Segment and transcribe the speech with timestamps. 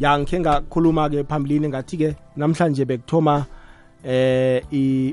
[0.00, 3.44] ya ngikhe ngakhuluma-ke phambilini ngathi-ke namhlanje bekuthoma
[4.04, 4.64] eh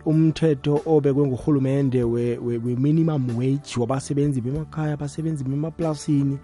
[0.06, 6.38] umthetho obekwe ngurhulumende we-minimum we wage wabasebenzi bemakhaya abasebenzi bemaplasini.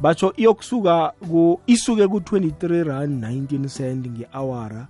[0.00, 4.88] Batsho iyokusuka ku isuke ku-23 rand 19 cent nge-awara.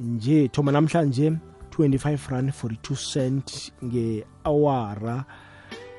[0.00, 1.32] Nje thoma namhlanje
[1.76, 5.24] 25 rand 42 cent nge-awara.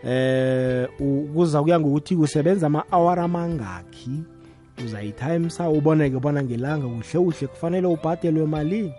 [0.03, 0.87] Eh
[1.33, 4.34] kuza kuya ngokuthi kusebenza ama-awara amangakhi
[4.83, 8.93] uzayithimesa uboneke bona ngelanga kuhle kuhle kufanele ubhadelwe malini.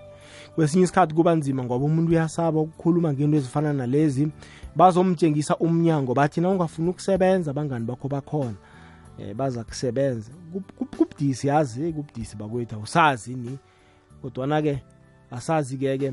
[0.55, 4.29] Kwesinye isikhathi kuba nzima ngoba umuntu uyasaba ukukhuluma ngento ezifana nalezi.
[4.77, 8.55] Bazomtshengisa umnyango bathi na ungafuni ukusebenza abangani bakho bakhona.
[9.19, 10.31] Eh baza kusebenza.
[10.79, 13.59] Kubudisi yazi kubudisi bakwethu awusazi ni.
[14.23, 14.83] Kodwana ke
[15.31, 16.13] asazi ke ke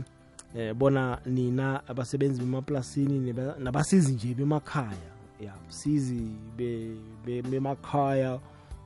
[0.56, 5.12] eh bona nina abasebenzi bemaplasini nabasizi nje bemakhaya.
[5.40, 6.28] Ya sizi
[7.26, 8.40] bemakhaya.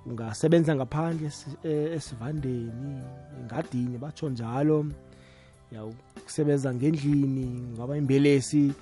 [0.10, 1.32] Ungasebenza ngaphandle
[1.64, 3.02] e, esivandeni
[3.42, 4.86] engadini batsho njalo.
[5.72, 8.74] Ya ukusebenza ngendlini ngaba imbelesi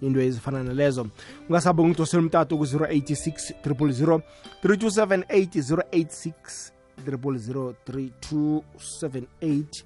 [0.00, 1.06] into ezifana nalezo.
[1.48, 4.20] Ungasabe ngidosela umtato ku-086 000
[4.62, 6.70] 3278 086
[7.06, 9.84] 3278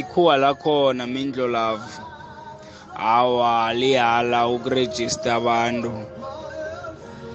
[0.01, 2.03] Ikhuwa lakhona mindlolavu
[2.99, 5.93] awa lihala ukurejista abantu.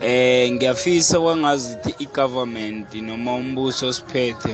[0.01, 4.53] Eh ngiyafisa kwangazithi i-government noma umbuso osiphethe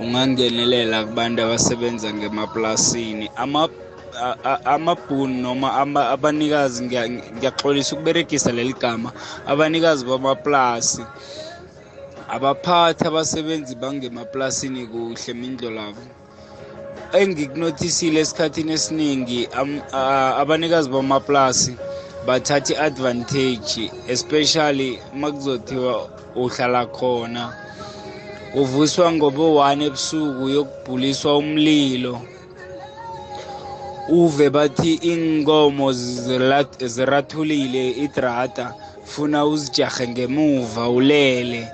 [0.00, 3.26] ungangenelela kubantu abasebenza ngemaplasini.
[4.64, 5.68] Amabhuni noma
[6.14, 9.10] abanikazi ngiyaxolisa ukuberegisa leli gama
[9.46, 11.02] abanikazi bamaplasi
[12.34, 16.04] abaphathi abasebenzi bangemaplasini kuhle mindlolavo
[17.20, 19.40] engikunothisile esikhathini esiningi
[20.40, 21.72] abanikazi bamaplasi
[22.26, 27.42] bathatha i-advantage especially makuzothiwa uhlala khona.
[28.54, 32.20] Uvuswa ngobo-1 ebusuku yokubhuliswa umlilo.
[34.08, 35.92] Uve bathi inkomo
[36.94, 41.68] zirathulile idrata funa uzijahe ngemuva ulele.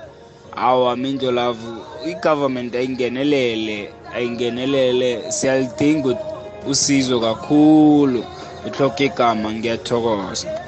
[0.55, 6.17] Awa mindlolavu i-government ayingenelele ayingenelele siyalidinga
[6.69, 8.23] usizo kakhulu.
[8.67, 10.61] Uhloke igama ngiyathokoza.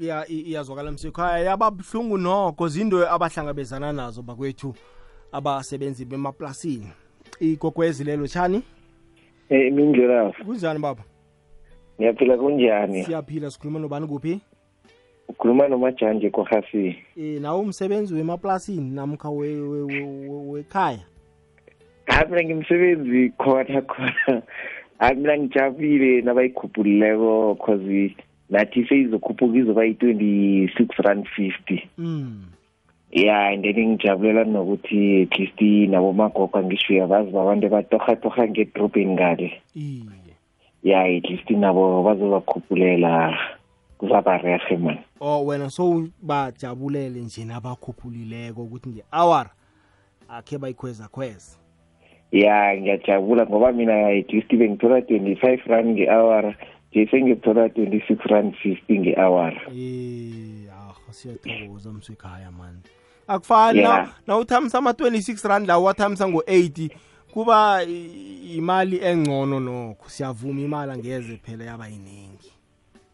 [0.00, 4.74] Ya iyazwakala msikhaya yababuhlungu noko zinto abahlangabezana nazo bakwethu
[5.32, 6.88] abasebenzi bemaplasini.
[7.40, 8.62] Igogwezi lelo tshani
[9.50, 11.02] Eh imindlela kunjani baba?
[12.00, 13.04] Ngiyaphila kunjani?
[13.04, 14.40] Siyaphila sikhuluma nobani kuphi
[15.42, 21.02] Ukhuluma nomajanje kohasi Eh nawe umsebenzi wemaplasini namkha wekhaya.
[22.06, 24.42] Hayi ngimsebenzi khona khona.
[24.98, 28.14] Hayi mina ngijabulile nabayikhuphulileko cause
[28.50, 31.90] nathi seyizokhuphuka izoba yi-twenty-six rand fifty.
[31.98, 32.44] Mm.
[33.12, 35.60] ya and then ngijabulela nokuthi at least
[35.90, 39.62] nabomagogo angisho bazi babantu batorhatorha ngedrobheni ngale.
[40.84, 43.38] Ya at least nabo bazobakhuphulela
[44.02, 49.50] kuzabarehe man oh wena so bajabulele nje nabakhuphulileko ukuthi nje awara
[50.28, 51.56] akhe bayikhweza khweza
[52.32, 56.54] ya ngiyajabula ngoba mina least bengithola twenty-five rand nge-hour
[56.92, 62.78] nje sengithola twenty-six rand fifty nge-hour eh ah siyathokoza msekhaya mani.
[63.26, 64.14] Akufani yeah.
[64.26, 66.90] na uthamisa ama-26 rand lawo wathamisa ngo-80
[67.32, 67.82] kuba
[68.56, 70.08] imali engcono nokho.
[70.08, 72.52] Siyavuma imali angeze phela yaba yiningi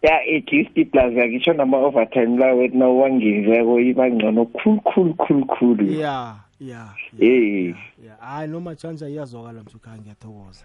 [0.03, 5.93] ya at least plus yakisho nama-overtime lawo na uwangenileko iba ngcono khulu khulu khulu khulu
[5.93, 6.89] ya ya
[7.21, 7.75] eh
[8.21, 10.65] hayi noma tshanja iyazwakala msukhaya ngiyathokoza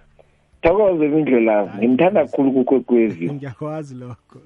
[0.63, 3.29] thokoze mindlela ngimthanda kakhulu kukwekwezi.
[3.33, 4.39] Ngiyakwazi lokho.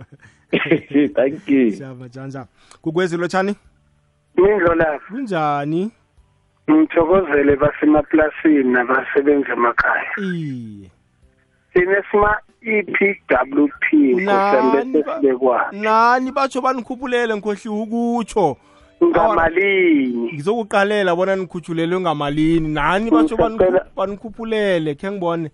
[1.15, 1.71] Thank you.
[1.71, 2.45] Siyava janja
[2.81, 3.55] kukwezi lotshani?
[4.37, 5.05] Mindlolavu.
[5.07, 5.91] Kunjani?
[6.71, 10.11] Ngithokozele basemaplasini nabasebenza emakhaya.
[10.17, 10.91] Iye.
[11.73, 13.93] Sinesima EPWP
[14.25, 15.71] Nani batho.
[15.71, 18.57] Nani batsho banikhuphulele ngikhohli ukutsho.
[19.03, 20.33] Ngamalini.
[20.33, 22.67] Ngizokuqalela bona nikhutshulelwe ngamalini.
[22.67, 25.51] Nani batsho banikhu- banikhuphulele khe ngibone.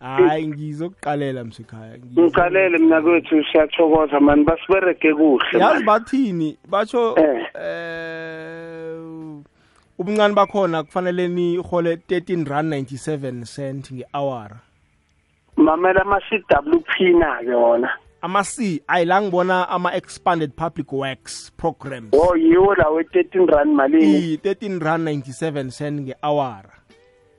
[0.00, 1.98] Hayi ngizokuqalela msekhaya.
[1.98, 5.58] ngiqalele mina kwethu siyathokoza mani basiberege kuhle.
[5.60, 7.46] yazi bathini batsho Eh.
[7.54, 8.96] eh
[9.98, 14.50] ubuncane bakhona kufanele nihole 13 rand 97 cent nge-hour
[15.66, 17.90] Mamela ama CWP na yona.
[18.22, 24.18] ama-c ayila ngibona ama-expanded public works programs Oh yiwo lawo 13 rand malini.
[24.34, 26.62] i-13 rand 97 cent nge-hour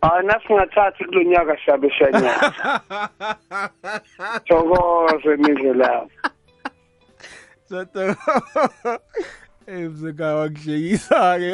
[0.02, 2.52] Ah nasingathathi kulonyaka siyabe shanyana.
[4.48, 6.10] Thokoze Mindlolavu.
[7.66, 8.16] Zato
[9.68, 11.52] Eh mseka wakushekisa-ke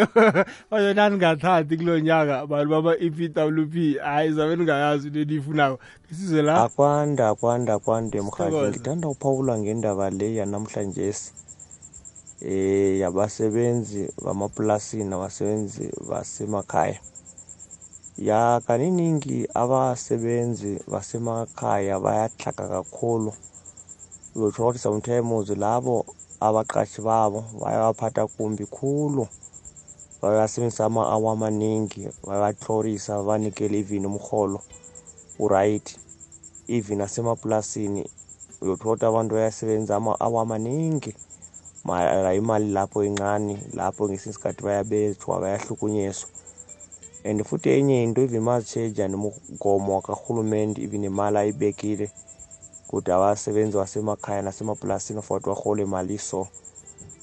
[0.71, 5.79] oyo naningathathi kulo nyaka bantu bama-EPWP hayi zabe ningayazi into eniyifunako
[6.11, 6.63] isizwe la.
[6.63, 8.69] Akwanda akwanda akwanda emhathi Sithokoze.
[8.69, 11.13] ngithanda ukuphawula ngendaba le yanamhlanje
[12.41, 16.99] eh yabasebenzi bamaplasini abasebenzi basemakhaya.
[18.17, 23.33] Ya kaniningi abasebenzi basemakhaya bayahlaka kakhulu.
[24.35, 26.05] Uyothola ukuthi sometimes labo
[26.47, 29.23] abaqashi babo bayabaphatha kumbi khulu.
[30.21, 34.59] Bayasebenzisa ama-awa amaningi bayabatlorisa banikele even umrholo
[35.39, 35.87] uright.
[36.67, 38.03] Even asemaplasini
[38.61, 41.11] uyothola ukuthi abantu bayasebenza ama-awa amaningi
[41.83, 46.29] mara imali lapho encane lapho ngesinye isikhathi bayabethwa bayahlukunyezwa.
[47.25, 52.11] And futhi enye into even mazitsheja nomgomo karhulumente even imali ayibekile
[52.93, 56.47] kuthi awasebenzi basemakhaya nasemaplasini for ukuthi barhole imali so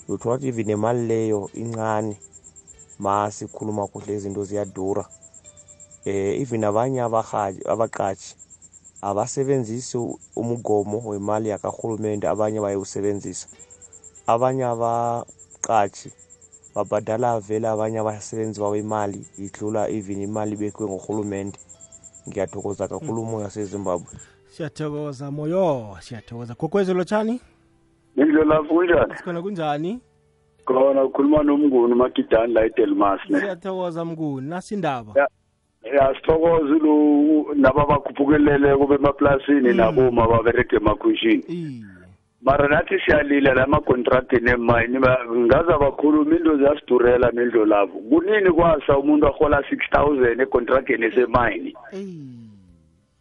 [0.08, 2.16] ukuthi even nemali leyo incane
[2.98, 5.06] ma sikhuluma kuhle izinto ziyadura.
[6.04, 8.34] Eh even abanye abaqatshi
[9.02, 9.96] abasebenzisi
[10.36, 13.46] umgomo wemali yakarhulumente abanye bayewusebenzisa
[14.26, 16.10] abanye abaqatshi
[16.74, 21.60] babhadala vele abanye abasebenzi babo imali idlula even imali bekwe ngurhulumente
[22.26, 24.10] ngiyathokoza kakhulu umoya sezimbabwe
[24.64, 27.40] siyathokoza moyo siyathokoza gogwezi lotshani
[28.16, 29.14] Mindlolavu kunjani?
[29.16, 30.00] sikhona kunjani
[30.64, 33.40] Khona ukhuluma nomnguni uMagidani la eDelmas ne.
[33.40, 35.28] siyathokoza mnguni nasindaba
[35.96, 41.44] Ya sithokoze lo naba bakhuphukelele kube emaplasini naboma babereke emakhunjini.
[41.48, 41.84] iye
[42.42, 44.98] Mara nathi siyalila la macontract nemayini
[45.38, 48.00] ngaza bakhuluma into ziyasidurela Mindlolavu.
[48.00, 51.74] Kunini kwasa umuntu ahola 6000 econtractini esemayini?
[51.92, 52.39] eyi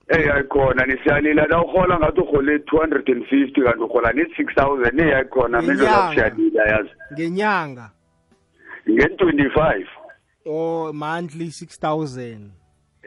[0.09, 6.13] Eh ayikhona nisiyalila la uhola ngathi uhole 250 kanti uhola ni 6000 eh ayikhona Mindlolavu
[6.13, 6.13] Ngenyanga.
[6.13, 6.89] siyalila yazi.
[7.13, 7.89] ngenyanga.
[8.87, 9.85] Nge25
[10.45, 12.51] or monthly 6000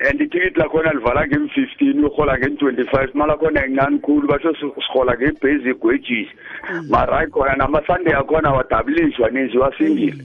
[0.09, 6.29] and ithikithi lakhona livala ngem-15 uhola ngen-25 mali akhona incane khulu basho sihola nge-basic wages
[6.91, 10.25] mara ayikhona namasunday akhona wadabulishwa nenziwa singile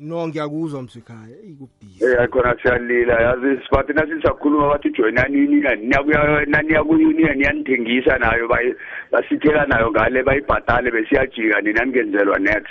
[0.00, 2.04] no ngiyakuzwa msekhaya eyi kubhizi.
[2.04, 5.60] Eh ayikhona siyalila yazi sibathi nasisakhuluma bathi joyinanini
[6.46, 8.74] naniya ku-union yanithengisa nayo bayi-
[9.12, 11.60] basithela nayo ngale bayibhatale besiyajika.
[11.60, 12.70] Nina ningenzelwa next.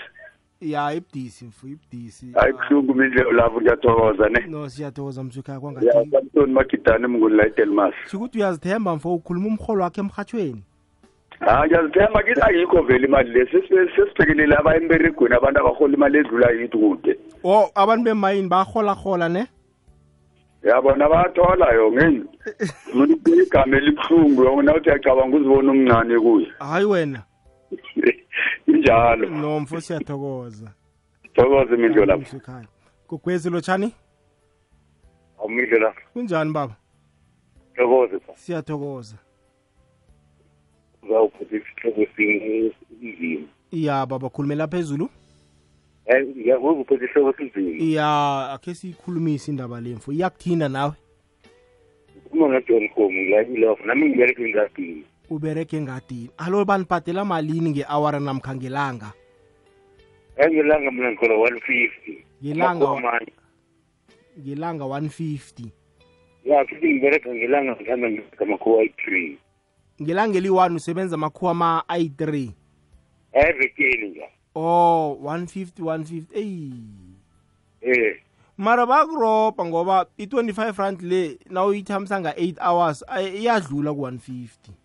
[0.61, 2.31] Ya ibudisi mfu ibudisi.
[2.33, 4.45] Hayi kuhlungu mindlela lapho ngiyathokoza ne?
[4.47, 7.93] No siyathokoza msekhaya ya kwangathi samsoni magidane mnguni la edelmas.
[8.11, 10.63] Shukuthi uyazithemba mfo ukhuluma umrholo wakhe emrhatshweni
[11.39, 13.45] hayi ngiyazithemba kithi ayikho vele imali le.
[13.45, 17.19] Sesi- sesibhekelele abayemberegweni abantu abarhola imali edlula yithi kude.
[17.43, 19.47] O abantu bemayini bayahola-hola ne?
[20.63, 22.23] Yabona bayathola yo ngeni
[22.93, 26.47] umuntu uphela igama elibuhlungu yona uthi uyacabanga uzibona umncane kuye.
[26.59, 27.23] Hayi wena.
[28.67, 29.29] Injalo.
[29.29, 30.71] No mfo siyathokoza.
[31.33, 32.21] Thokoze imindlo lapho.
[32.21, 32.67] Msekhaya
[33.09, 33.93] gogwezi lotshani?
[35.39, 36.75] Awumindlo lapho kunjani baba?
[37.75, 39.15] Thokoze siyathokoza.
[41.03, 45.09] Uzawuphuza isihloko sinzima iya baba khulumela phezulu
[46.09, 48.09] ngiyakuzuphuza isihloko sinzima iya
[48.53, 50.11] akhe siyikhulumise indaba le mfo.
[50.11, 50.93] Iyakuthinda nawe.
[52.31, 53.13] Uma ngajohn com
[53.85, 55.03] nami ngibereke engadini.
[55.29, 56.29] Ubereke engadini.
[56.37, 59.13] Alo banibhadela malini nge-awara namkha ngelanga?
[60.37, 62.25] Engelanga mina ngikhola one fifty.
[62.43, 62.85] Ngelanga
[64.39, 65.69] ngelanga 150
[66.45, 69.37] ya futhi ngibereka ngelanga ngihamba ngamakhowa ayi-three.
[70.01, 72.49] Ngelanga eli-one usebenza amakhuwa ama-i3
[73.33, 74.27] evekeni nja
[74.59, 76.73] oh 150 150 eyi
[77.81, 78.15] eh.
[78.57, 83.05] Mara bakurobha ngoba i-25 rand le na uyithamisa nga-8 hours
[83.39, 84.75] iyadlula ku-150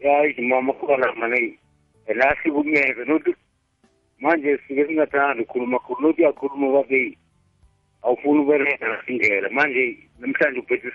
[0.00, 1.58] ya izimama khona mane
[2.14, 3.34] la sikunyeke nothi
[4.20, 7.18] manje sike singathandi ukukhuluma khulu lothi uyakhuluma babe
[8.02, 10.92] awufuni ubereda nasingela manje namhlanje uphethe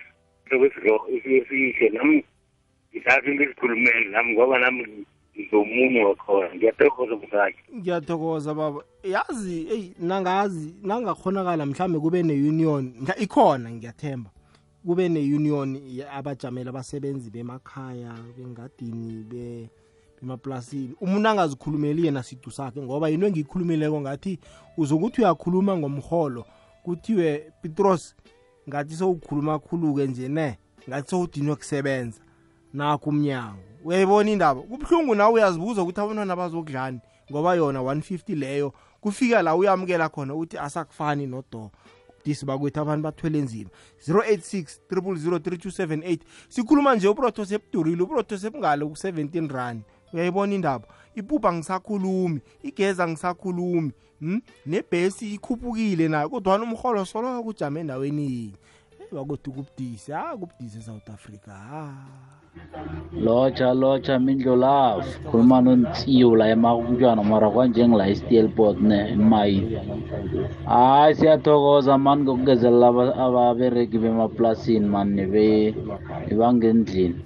[1.09, 2.23] isihle nami
[2.91, 5.05] ngisazi into ezikhulumele nami ngoba nami
[5.37, 8.83] ngizomunye wakhona ngiyathokoza msakhe ngiyathokoza baba.
[9.03, 14.29] Yazi eyi nangazi nangakhonakala mhlambe kube ne-union ikhona ngiyathemba.
[14.85, 19.69] Kube ne-union abajamela abasebenzi bemakhaya bengadini be
[20.23, 24.39] emaplasini umuntu angazikhulumeli yena sidu sakhe ngoba yinto engiyikhulumeleko ngathi
[24.77, 26.45] uzokuthi uyakhuluma ngomholo
[26.83, 28.15] kuthiwe petros
[28.69, 30.57] ngathi sowukhuluma khulu-ke nje ne
[30.89, 32.21] ngathi sowudinwe kusebenza
[32.73, 33.72] nakho umnyango.
[33.83, 34.61] Uyayibona indaba?
[34.61, 36.99] Kubuhlungu nawe uyazibuza ukuthi abantwana bazokudlani
[37.31, 41.69] ngoba yona 150 leyo kufika la uyamukela khona ukuthi asakufani nodor
[42.25, 43.69] disi bakwethu abantu bathwele nzima.
[44.07, 49.81] 086 3003278 sikhuluma nje uprotho sebudurile uprotho sebungale ku-17 rand.
[50.13, 50.87] Uyayibona indaba?
[51.15, 54.41] Ipupa ngisakhulumi igeza ngisakhulumi hmm?
[54.65, 58.57] nebhesi ikhuphukile nayo kodwana umholo soloko ujame endaweni yinye.
[59.13, 61.85] Bakodwa kubudisi ha kubudisi e-south africa ha
[63.25, 68.99] lotsha lotsha mindlolafu khuluma nontsiwu la emakuntshwana mara kwanjengila i-steelport ne
[69.31, 69.77] mayini
[70.73, 72.87] hayi siyathokoza mani ngokugezelela
[73.25, 75.13] ababereki bemaplasini mani
[76.27, 77.19] nebangendlini.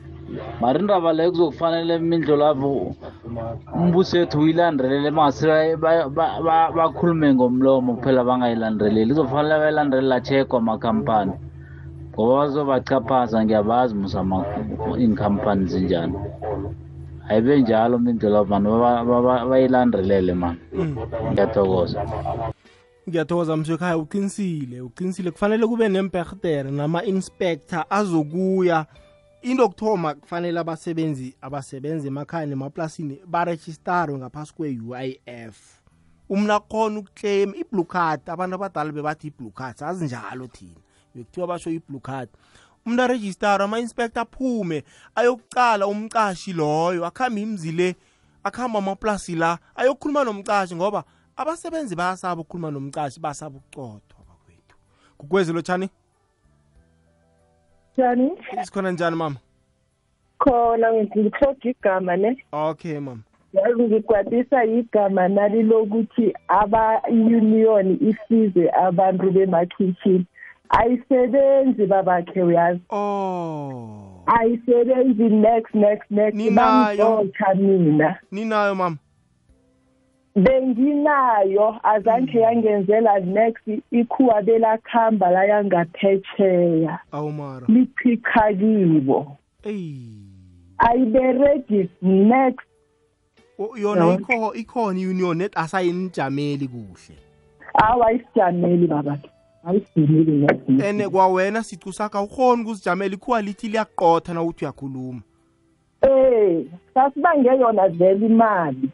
[0.62, 2.96] Mari indaba leyo kuzokufanele mindlolavu
[3.80, 5.76] umbusethu uyilandelele mangase
[6.78, 9.12] bakhulume ngomlomo kuphela bangayilandeleli.
[9.12, 11.34] Kuzofanele bayilandelela chekwa amakhampani
[12.18, 14.26] ngoba bazobachaphaza ngiyabazi musa
[15.00, 16.18] iinkhampani zinjani.
[17.30, 18.70] Ayibe njalo mindlela mani
[19.50, 20.60] bayilandelele mani.
[21.32, 22.06] Ngiyathokoza.
[23.10, 25.32] Ngiyathokoza msekhaya uqinisile uqinisile.
[25.32, 28.86] Kufanele kube nempertere nama-inspector azokuya.
[29.42, 35.78] Into kuthoma kufanele abasebenzi abasebenza emakhaya nemaplasini barejistarwe ngaphasi kwe-uif
[36.30, 40.87] umna akhona ukuclaim i-blue card abantu abadala bebathi i-blue card sazi njalo thina
[41.18, 42.30] bekuthiwa basho i-blue card
[42.86, 44.84] umuntu arejistara ama-inspector aphume
[45.16, 47.96] ayokucala umcashi loyo akuhambe imzi le
[48.44, 51.04] akuhamba amaplasi la ayokukhuluma nomcashi ngoba
[51.38, 54.76] abasebenzi bayasaba ukukhuluma nomcashi basaba ukucothwa bakwethu.
[55.18, 55.90] Kukwezi lotshani
[57.98, 58.32] njani
[58.64, 59.36] sikhona njani mama?
[60.40, 63.22] Khona ngihloga igama ne okay mama.
[63.54, 70.26] Yazi ngikwatisa igama nalilokuthi aba-union isize abantu bemakhitshini
[70.70, 74.24] ayisebenzi babakhe uyazi oh.
[74.28, 76.36] Ayisebenzi next next next.
[76.38, 76.98] Ninayo.
[76.98, 78.16] bangidotha mina.
[78.32, 78.98] Ninayo mama.
[80.36, 81.80] Benginayo.
[81.84, 87.68] Azange yangenzela next ikhuwa belakhamba layangaphetsheya awu mara.
[87.68, 89.38] Lichikha kibo.
[89.64, 90.12] Eyi
[90.78, 92.68] ayiberegi next.
[93.60, 94.22] O- yona Yabo.
[94.22, 97.16] ikho ikhona i-union net asayinijameli kuhle.
[97.74, 99.37] Awa ayisijameli babakhe ayisijameli next next.
[100.86, 105.22] Ene kwawena sicu sakho awukhoni ukuzijamela ikhuwa lithi liyaqotha na uthi uyakhuluma?
[106.02, 108.90] Eh sasibange yona vele imali.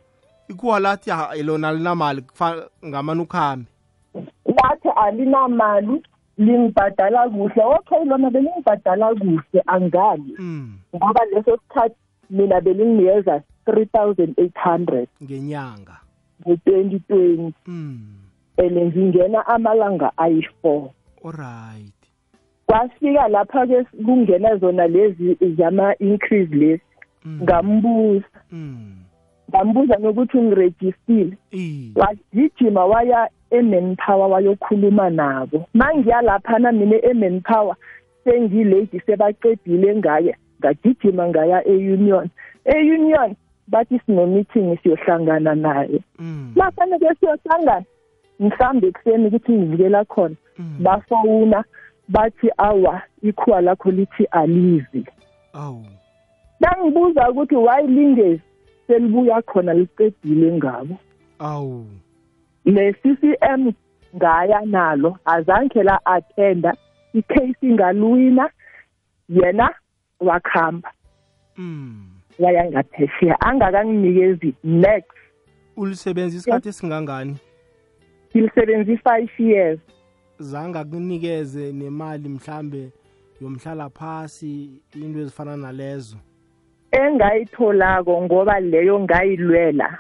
[0.50, 3.66] Ikhuwa lathi "Ah, lona linamali kufa- ngamane ukhambe?
[4.46, 6.04] Lathi alinamali
[6.38, 7.64] lingibhadala kuhle.
[7.64, 10.78] Okay lona belingibhadala kuhle angali mm.
[10.96, 11.96] ngoba leso sikhathi
[12.30, 15.08] mina belinginikeza three thousand eight hundred.
[15.24, 15.98] Ngenyanga?
[16.42, 18.00] Ngo-twenty twenty mm.
[18.58, 20.90] And ngingena amalanga ayi-four.
[21.26, 21.94] Alright.
[22.68, 26.82] Kwafika lapha-ke kungena zona lezi zama-increase lezi.
[27.26, 27.40] Mm.
[27.44, 28.26] ngambuza.
[28.52, 28.96] Mm.
[29.50, 31.92] ngambuza nokuthi ungirejistile Ey.
[31.96, 35.66] wagijima waya e-manpower wayokhuluma nabo.
[35.74, 37.76] Mangiya laphana mina e-manpower
[38.24, 42.30] sengiledi sebaqedile ngaye ngagijima ngaya e-union.
[42.66, 43.36] E-union
[43.68, 46.00] bathi sino-meeting siyohlangana naye.
[46.20, 46.52] Mm.
[46.56, 47.84] mafaneke siyohlangana.
[48.40, 50.78] Mhlawumbe ekuseni ukuthi ngivukela khona mm.
[50.80, 51.64] bafowuna
[52.08, 55.06] bathi awa ikhuwa lakho lithi alizi
[55.54, 55.86] awu.
[56.60, 58.42] Bangibuza ukuthi why lingezi
[58.88, 60.98] selibuya khona liqedile ngabo?
[61.40, 61.86] Awu.
[62.66, 63.74] ne-CCM
[64.16, 66.76] ngaya nalo azange la attenda
[67.14, 68.50] icase ingalwina
[69.30, 69.70] yena
[70.20, 70.92] wakhamba.
[71.58, 72.10] Mm.
[72.40, 75.18] waya ngaphesheya angakanginikezi next.
[75.78, 77.38] Ulisebenza isikhathi esingangani?
[78.34, 79.80] Ngilisebenzi five years
[80.40, 82.92] zange akunikeze nemali mhlambe
[83.42, 86.18] yomhlala phasi into ezifana nalezo?
[86.92, 89.98] Engayitholako ngoba leyo ngayilwela.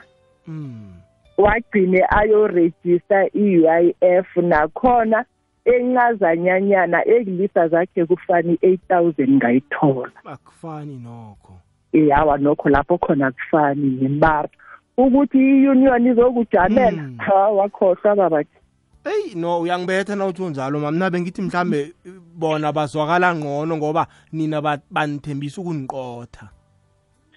[0.47, 0.93] Mm.
[1.37, 5.25] wagcine ayorejista i-UIF nakhona
[5.65, 10.11] encazanyanyana ekulisa zakhe kufani i-eight thousand ngayithola.
[10.25, 11.53] Akufani nokho.
[11.93, 14.49] Yawa nokho lapho khona kufani nemara
[14.97, 17.17] ukuthi i-union izokujamela Mm.
[17.17, 18.57] ha wakhohlwa babathi
[19.05, 20.91] eyi no uyangibetha na utsho njalo mama?
[20.91, 21.93] Mna bengithi mhlambe
[22.35, 26.47] bona bazwakala ngcono ngoba nina ba- banithembisa ukuniqotha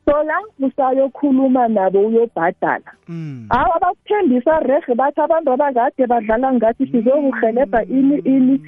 [0.06, 2.92] so la usayokhuluma nabo uyobhadala.
[3.08, 3.46] Mm.
[3.50, 8.60] hawa bakuthembisa rehe bathi abantu abakade badlala ngathi sizokuhelebha ini ini.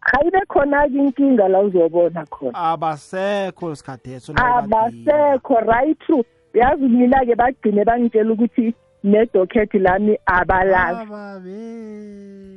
[0.00, 2.54] Hayibe khona-ke inkinga la uzobona khona.
[2.54, 11.06] Abasekho sikhatheso abasekho right true yazi mina-ke bagcine bangitshela ukuthi nedokhethi lami abalazi.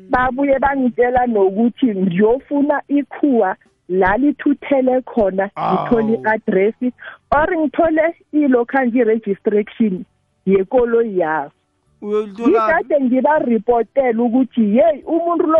[0.09, 3.55] Babuye bangitshela nokuthi ngiyofuna ikhuwa
[3.89, 6.75] la lithuthele khona ngithole i-address
[7.31, 10.05] or ngithole ilokhanje i-registration
[10.45, 11.51] yekoloyi yazo.
[12.03, 15.59] Ngikade ngibaripotela ukuthi yeyi umuntu lo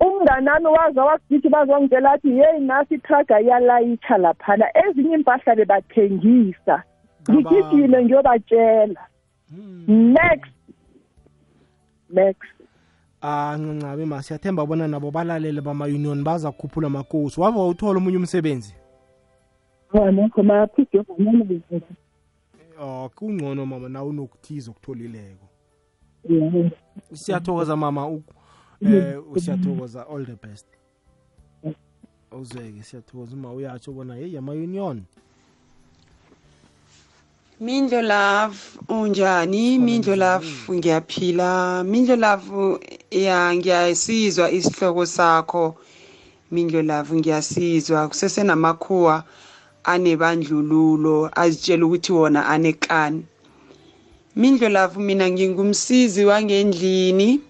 [0.00, 4.66] uyakhamba umnganami waza wagithi bazongitshela athi yeyi nasi itraga iyalayitsha laphana.
[4.74, 6.82] Ezinye impahla bebathengisa.
[7.30, 9.00] Ngigijime ngiyobatshela.
[9.86, 10.52] Next
[12.10, 12.54] next
[13.22, 17.40] ah ncancabe ma siyathemba bona nabo balalele bama-union baza kukhuphula amakosi.
[17.40, 18.74] Wava uthola omunye umsebenzi?
[22.80, 25.46] O oh kungcono mama na unokuthiza okutholileko.
[27.12, 28.08] Siyathokoza mama
[28.84, 30.66] u- eh siyathokoza all the best.
[32.32, 33.36] Uzweke siyathokoza.
[33.36, 35.02] Uma uyatsho bona heyi ama-union.
[37.60, 38.56] Mindlo love
[38.88, 39.78] unjani?
[39.78, 41.84] Mindlo love ngiyaphila.
[41.84, 42.78] Mindlo love
[43.10, 45.76] ya ngiyasizwa isihloko sakho.
[46.50, 48.08] Mindlo love ngiyasizwa.
[48.08, 49.24] Kusese namakhuwa
[49.84, 53.24] anebandlululo azitshela ukuthi wona anekani.
[54.36, 57.40] Mindlo love mina ngingumsizi wangendlini.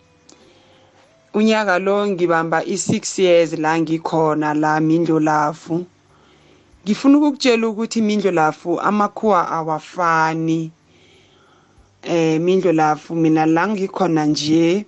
[1.34, 5.84] Unyaka lo ngibamba i6 years la ngikhona la Mindlo love
[6.84, 10.70] ngifuna ukukutshela ukuthi mindlo lafu amakhuwa awafani.
[12.02, 14.84] Eh mindlo lafu mina la ngikhona nje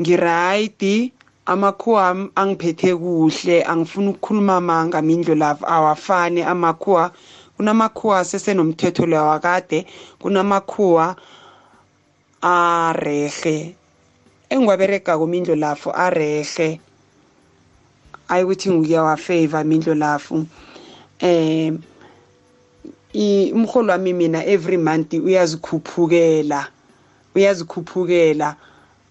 [0.00, 1.12] ngiright
[1.46, 7.10] amakhuwa am- angiphethe kuhle angifuni ukukhuluma amanga mindlo lafu awafani amakhuwa
[7.56, 9.86] kunamakhuwa sesenomthetho lewakade
[10.18, 11.16] kunamakhuwa
[12.42, 13.74] arehe.
[14.50, 16.80] Engiwaberegako mindlo lafu arehe.
[18.28, 20.46] Ayi ukuthi ngiyawafavor mindlo lafu
[21.20, 21.72] eh
[23.54, 26.68] umholo wami mina every month uyazikhuphukela
[27.34, 28.56] uyazikhuphukela.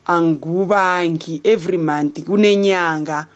[0.08, 3.28] Angikubangi every month kunenyanga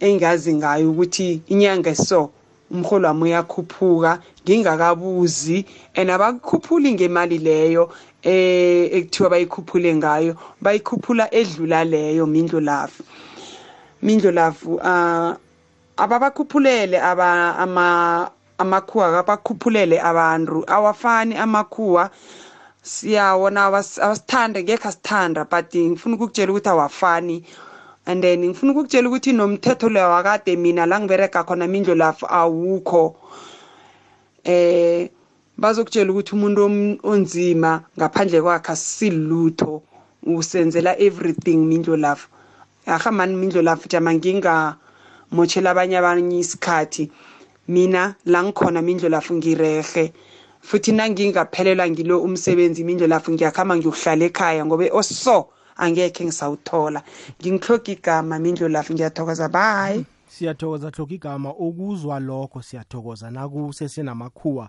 [0.00, 2.30] engazi ngayo ukuthi inyanga so
[2.70, 5.66] umholo wami uyakhuphuka ngingakabuzi.
[5.94, 12.60] And abakukhuphuli ngemali leyo eh ekuthiwa bayikhuphule ngayo bayikhuphula edlula leyo mindlo
[14.30, 15.34] lafu uh
[15.96, 20.64] ababakhuphulele aba ama amakhuwa abakhuphulele abantu.
[20.66, 22.10] Awafani amakhuwa
[22.82, 27.44] siyawona awas- awasithanda ngekho asithanda but ngifuna ukukutshela ukuthi awafani.
[28.06, 33.16] And then ngifuna ukukutshela ukuthi nomthetho leyo wakade mina la ngiberega khona mindlo lafu awukho.
[34.44, 35.08] Eh
[35.60, 39.82] bazokutshela ukuthi umuntu om- onzima ngaphandle kwakhe asilutho
[40.26, 42.28] usenzela everything mindlo lafu
[42.86, 47.10] ahamani mindlo lafu jama ngingamotshela abanye abanye isikhathi
[47.68, 50.12] mina la ngikhona mindlo lafu ngirehe.
[50.62, 57.02] Futhi nangingaphelelwa ngilo umsebenzi mindlo lafu ngiyakhamba ngiyokuhlala ekhaya ngoba oso angekhe ngisawuthola.
[57.40, 60.04] Ngingihloga igama mindlo lafu ngiyathokoza bye.
[60.28, 61.50] Siyathokoza hloka igama.
[61.54, 63.30] Ukuzwa lokho siyathokoza.
[63.30, 64.68] Nakusesenamakhuwa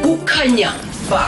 [0.11, 0.73] Kukhanya
[1.09, 1.23] ba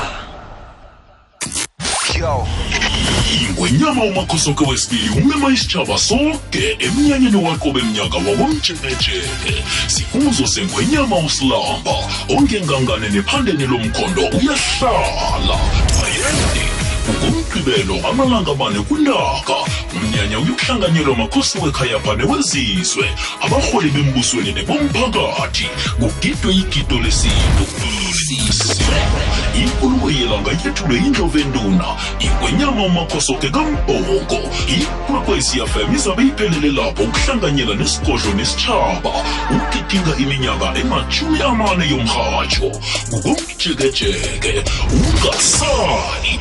[3.41, 9.53] ingwenyama umakhosoke wesibili umema isitshaba sonke emnyanyeni waqobe mnyaka wabomjenejene
[9.87, 11.95] sikuzo sengwenyama usilamba
[12.29, 15.57] ongengangane nephandeni lomkhondo uyahlala
[16.03, 16.63] ayende
[17.11, 19.57] ngomgqibelo amalanga amane kuntaka
[19.95, 23.05] umnyanya uyokuhlanganyelwa makhosi wekhayapha wezizwe
[23.41, 25.67] abarholi bembusweni nebomphakathi
[25.99, 27.63] kugidwe igido lesintu
[29.61, 31.87] inkulumo yelanga yethulwe indlovenduna
[32.19, 39.11] ingwenyama ngwenyama umakhosoke kambhoko ikwekwecfm izabe iphelele lapho ukuhlanganyela nesigodlo nesitshaba
[39.55, 42.71] ukugidinga iminyaka emashumi amane yomrhatsho
[43.09, 46.39] ngukomjekejeke ungasali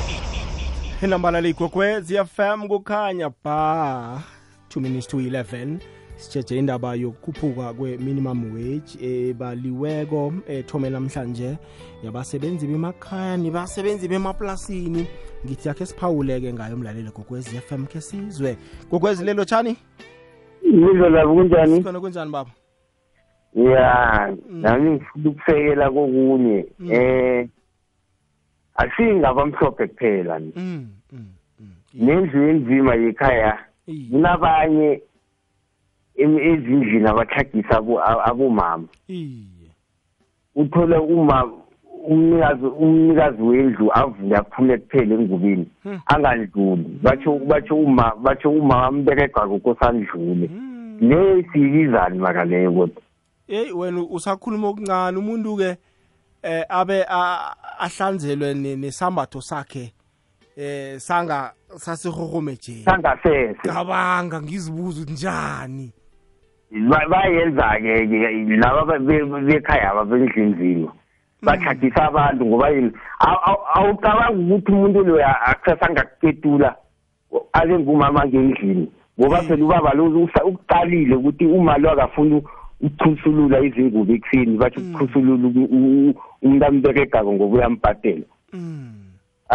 [1.03, 4.23] inambala ligogwez fm kukhanya ba.
[4.71, 5.79] 2 minutes to 11
[6.23, 11.59] sitsheje indaba yokukhuphuka kwe-minimum wage ebaliweko ethome namhlanje
[12.05, 15.07] yabasebenzi bemakhaya nebasebenzi bemaplasini
[15.47, 18.57] ngithi yakhe siphawuleke ngayo mlaleli gogwez fm ke sizwe
[18.91, 19.77] gogwezi lelo tshani
[20.63, 21.83] Yizwe labo kunjani?
[21.83, 22.51] khona kunjani baba
[23.55, 26.67] Ya, nami ngifuna ukusekela kokunye.
[26.91, 27.49] Eh
[28.75, 30.41] asingabamhlophe kuphela.
[30.57, 30.89] Mm,
[31.95, 33.59] Nendlu enzima yikhaya.
[34.11, 35.01] Kunabanye em-
[36.17, 38.89] ezindlini abathagisa abo- abomama.
[40.55, 41.45] Uthole uma
[42.09, 45.67] umnikazi umnikazi wendlu avuke aphume kuphela engubini
[46.07, 46.99] angadluli.
[47.03, 50.51] Batsho batsho uma batsho uma amberega kokosandlule
[51.01, 53.03] le siyizani maka leyo kodwa?
[53.49, 55.19] Eyi wena usakhuluma okuncane.
[55.19, 55.77] Umuntu-ke
[56.43, 57.05] eh abe
[57.79, 59.93] ahlanzelwe ne- nesambatho sakhe
[60.57, 63.59] eh sanga sasirhorhomejeni sangasese.
[63.65, 65.93] Cabanga ngizibuza njani?
[66.73, 70.93] Bayenza-ke ke laba be- be- bekhaya aba bendlini nzima
[71.43, 72.91] bathagisa abantu ngoba yini?
[73.21, 76.77] Aw- aw- awucabangi ukuthi umuntu loyo akusasangakuketula
[77.53, 78.89] abe ngumama ngendlini
[79.21, 82.43] ngoba phela ubaba lo ukuqalile ukuthi uma lo akafuni
[82.81, 88.27] ukuchusulula izingubo ekuseni batsho ukuchusulula u- u- umuntu amberegako ngoba uyambhadela.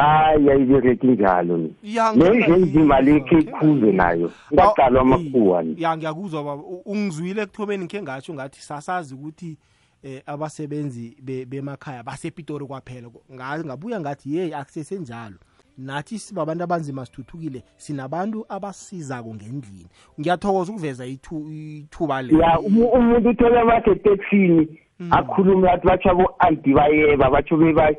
[0.01, 5.81] Hayi ayibereki njalo Ya, nendlu enzima lekhe ikhuze nayo ngaqalwa amakhuwa ni.
[5.81, 6.61] ya ngiyakuzwa baba.
[6.63, 9.57] U- ungizwile ekuthomeni ngikhe ngatsho ngathi sasazi ukuthi
[10.03, 13.09] eh abasebenzi be- bemakhaya basepitori kwaphela.
[13.33, 15.35] Nga- ngabuya ngathi yeyi akusesenjalo.
[15.77, 19.87] Nathi sibabantu abanzima sithuthukile sinabantu abasizako ngendlini.
[20.19, 22.37] Ngiyathokoza ukuveza ithu- ithuba le.
[22.37, 24.67] Ya umu- umuntu uthole bakhe eteksini
[25.11, 27.89] akhulume athi batsho abo-anti bayeba batsho beba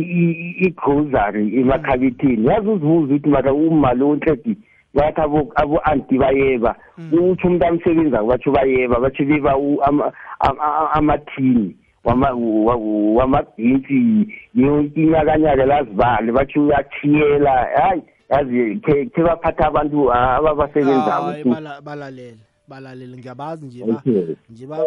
[0.00, 4.56] i-grocery emakhabithini yazi uzibuza ukuthi maka uma lo nhledi
[4.94, 6.76] bathi abo- abo-anti bayeba.
[7.12, 12.76] Utsho umuntu amsebenzako batsho bayeba batsho beba u- ama- ama- amathini wama- wa-
[13.18, 21.80] wamabhinsi yonke inyakanyaka lazibale batsho uyathiyela hayi yazi khe khe baphatha abantu ababasebenzako Hayi, bala-
[21.80, 22.36] balalele
[22.68, 23.16] balalele.
[23.18, 24.34] Ngiyabazi nje ba- Okay.
[24.50, 24.78] nje ba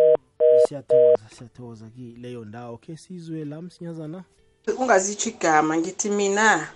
[0.67, 2.77] siyathokoza siyathokoza ki leyo ndawo.
[2.77, 4.23] Khe sizwe la msinyazana.
[4.67, 6.67] Ungazitsho igama ngithi mina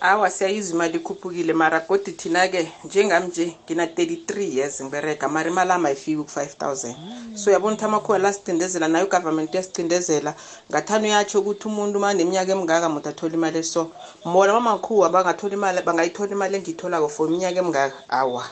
[0.00, 5.28] awa siyayizwa imali ikhuphukile mara godi thina-ke njengami nje ngina-thirty-three years ngiberega.
[5.28, 6.94] Mara imali ami ayifiki ku-five thousand.
[7.34, 10.34] So uyabona ukuthi amakhuwa la sicindezela nayo ugovernment uyasicindezela
[10.70, 13.90] ngathani uyatsho ukuthi umuntu uma neminyaka emingaka muntu athola imali eso
[14.24, 17.96] mona mamakhuwa bangathola imali bangayithola imali engiyitholako for iminyaka emingaka.
[18.08, 18.44] Awa.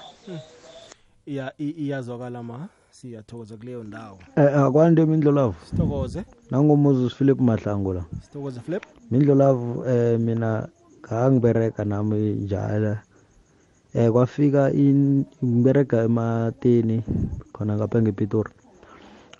[1.27, 2.69] Iya i- iyazwakala ma.
[3.05, 4.19] Siyathokoza kuleyo ndawo?
[4.37, 6.25] Eh, akwande mindlolavu sithokoze.
[6.51, 8.05] Nangomoses philip mahlango la.
[8.25, 10.69] Sithokoze flip mindlolavu eh mina
[11.05, 12.97] ngangibereka nami njalo.
[13.95, 17.03] Eh kwafika in ngibereka emateni
[17.53, 18.51] khona ngapha ngepitori.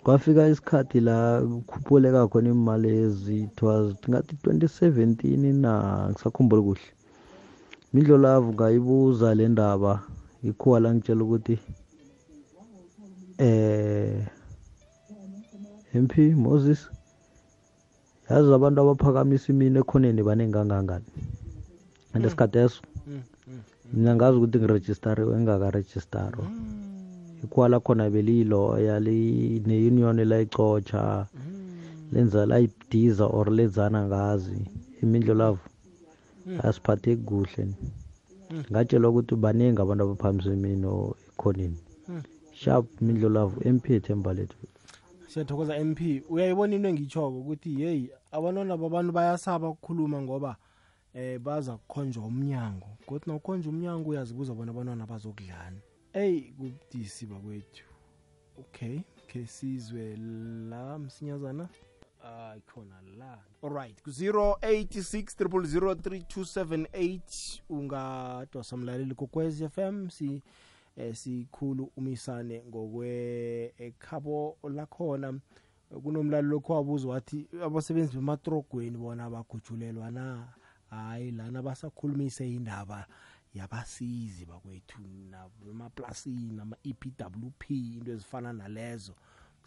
[0.03, 5.73] Kwafika isikhathi la kukhuphuleka khona imali ezi it was ngathi 2017 na
[6.09, 6.89] ngisakhumbula kuhle.
[7.93, 10.01] Mindlolavu ngayibuza le ndaba
[10.43, 11.59] ikhuwa la ngitshela ukuthi eh
[15.93, 16.89] MP Moses.
[18.29, 21.05] Yazi abantu abaphakamisa imini ekhoneni baningi kangangani?
[22.13, 22.81] And isikhathi eso
[23.93, 26.45] mina ngazi ukuthi ngirejistariwe ngingakaregistarwa
[27.43, 31.27] ikhuwa lakhona beliyiloya ne-union layicotsha
[32.11, 34.57] lenza layidiza or lenzana ngazi.
[35.03, 35.59] Imindlo lavo
[36.63, 37.67] asiphatheki kuhle
[38.71, 40.87] ngatshelwa ukuthi baningi abantu abaphakamisa imini
[41.29, 41.84] ekhoneni.
[42.61, 44.57] Sharp mindlo lavo mp tembalethu
[45.27, 50.55] siyathokoza mp uyayibona into engitshoko ukuthi yeyi abantwana babantu bayasaba ukukhuluma ngoba
[51.15, 52.87] eh baza kukhonjwa umnyango.
[53.05, 55.79] Kodwa nawukhonjwa umnyango uyazibuza bona abantwana bazokudlani.
[56.13, 57.85] Eyi kubudisi bakwethu.
[58.59, 60.15] Okay ke sizwe
[60.69, 61.69] la msinyazana.
[62.21, 63.39] Hayi khona la.
[63.63, 70.41] Alright ku-086 3278 ungadosa mlaleli kokwez fm si
[70.97, 75.39] eh sikhulu umisane ngokwe ekhabo lakhona.
[76.03, 80.47] Kunomlalo lokho wabuza wathi abasebenzi bematrogweni bona bagujulelwa na?
[80.89, 83.07] Hayi lana basakhulumise indaba
[83.53, 84.99] yabasizi bakwethu
[85.69, 89.13] emaplasini nama-epwp into ezifana nalezo.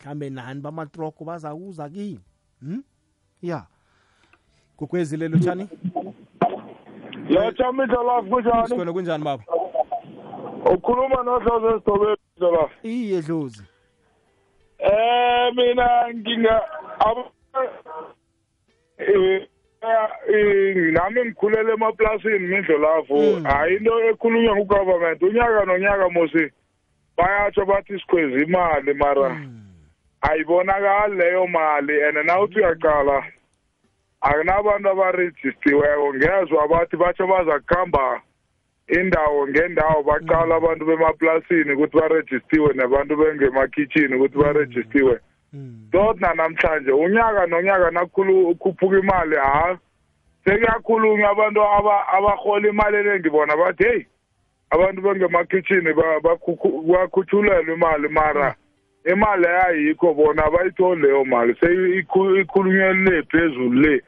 [0.01, 2.21] Mhlambe nani bamatrogo bazakuza kini?
[2.61, 2.83] Hmm?
[3.43, 3.67] ya.
[4.77, 5.69] Kokwezi lelo tshani?
[7.29, 8.69] Lotsha midlalafu kunjani?
[8.69, 9.45] Sikhona kunjani baba?
[10.75, 13.63] Ukhuluma nohlozo esidobeni midlalafu iye dlozi.
[14.79, 16.63] Eh mina nginga
[18.99, 19.49] eh
[20.93, 26.53] nami ngikhulele emaplasini mindlolafu hayi into ekhulunywa ngugovernment unyaka nonyaka mosi
[27.17, 29.41] bayatsho bathi sikhweza imali mara.
[30.21, 33.25] Ayibonakali leyo mali and nawuthi uyaqala
[34.21, 38.23] akunabantu abarejistiweko ngezwa bathi batsho baza kuhamba
[38.89, 45.21] indawo ngendawo baqala abantu bemaplasini ukuthi barejistiwe nabantu bengemakhitshini ukuthi barejistiwe
[45.93, 49.79] tot namhlanje unyaka nonyaka nakhulu ukhuphuka imali ha?
[50.45, 51.61] Sekuyakhulunywa abantu
[52.17, 54.07] abarhola imali eningi bona bathi heyi
[54.71, 55.93] abantu bengemakhitshini
[56.89, 58.55] bakhutshulelwa imali mara
[59.05, 64.03] imali ayikho bona abayitholi leyo mali seyikhulunywe le phezulu le.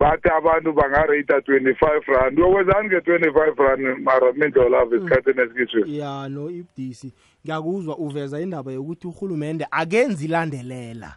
[0.00, 2.38] Bathi abantu bangareyita twenty-five rand.
[2.38, 7.12] Uyokwenzani nge-twenty-five rand mara mindlolava esikhathini esikisweni ya no ibdisi
[7.44, 11.16] ngiyakuzwa uveza indaba yokuthi urhulumende akenzi ilandelela.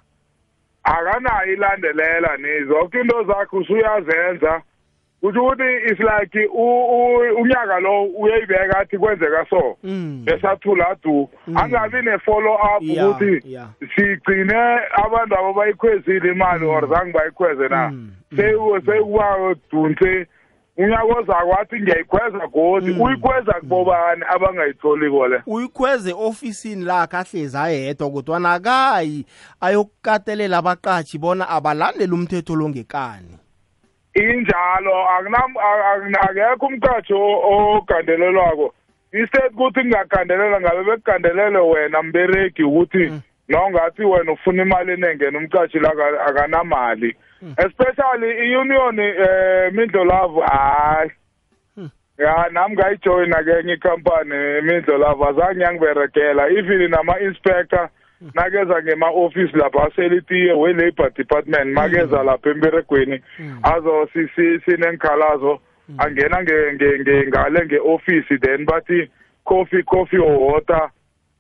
[0.84, 2.66] Akanayo ilandelela ni.
[2.68, 4.62] Zonke into zakhe usuyazenza.
[5.22, 6.50] Kusho ukuthi is like
[7.38, 9.78] unyaka lo uyayibeka athi kwenzeka so.
[10.26, 13.42] Esathula adu angabi ne-follow up ukuthi
[13.96, 17.94] sigcine abantu abo bayikhwezile imali or zange bayikhweze na.
[18.36, 20.28] Sekuba dunse
[20.78, 28.54] unyaka ozako athi ngiyayikhweza godi uyikhweza kubobani abangayitholiko le uyikhweze ofisini lakhe ahlezi ayedwa kodwana
[28.54, 29.26] akayi
[29.62, 32.70] ayokukatelela abaqatshi bona abalandele umthetho lo
[34.20, 35.08] ngekani injalo
[36.22, 38.74] akekho umqatshi ogandelelwako.
[39.14, 43.12] Instead ukuthi kungagandelela ngabe bekugandelele wena mbereki ukuthi
[43.50, 45.92] nongathi wena ufuna imali enengena umqatshi la
[46.28, 47.16] akanamali.
[47.58, 51.12] Especially i-union eh mindlolavu hayi.
[52.18, 56.50] Ya nami ngayijoyina kenye ikhampani mindlolavu azange yangiberegela.
[56.50, 57.90] Even nama-inspector
[58.36, 63.22] nakeza ngema-ofisi lapha aselitiye we-labor department makeza lapha emberegweni
[63.64, 64.10] azo
[64.66, 65.60] sinenkhalazo
[65.98, 66.44] angena
[67.28, 69.10] ngale nge-ofisi then bathi
[69.44, 70.92] coffee coffee or water.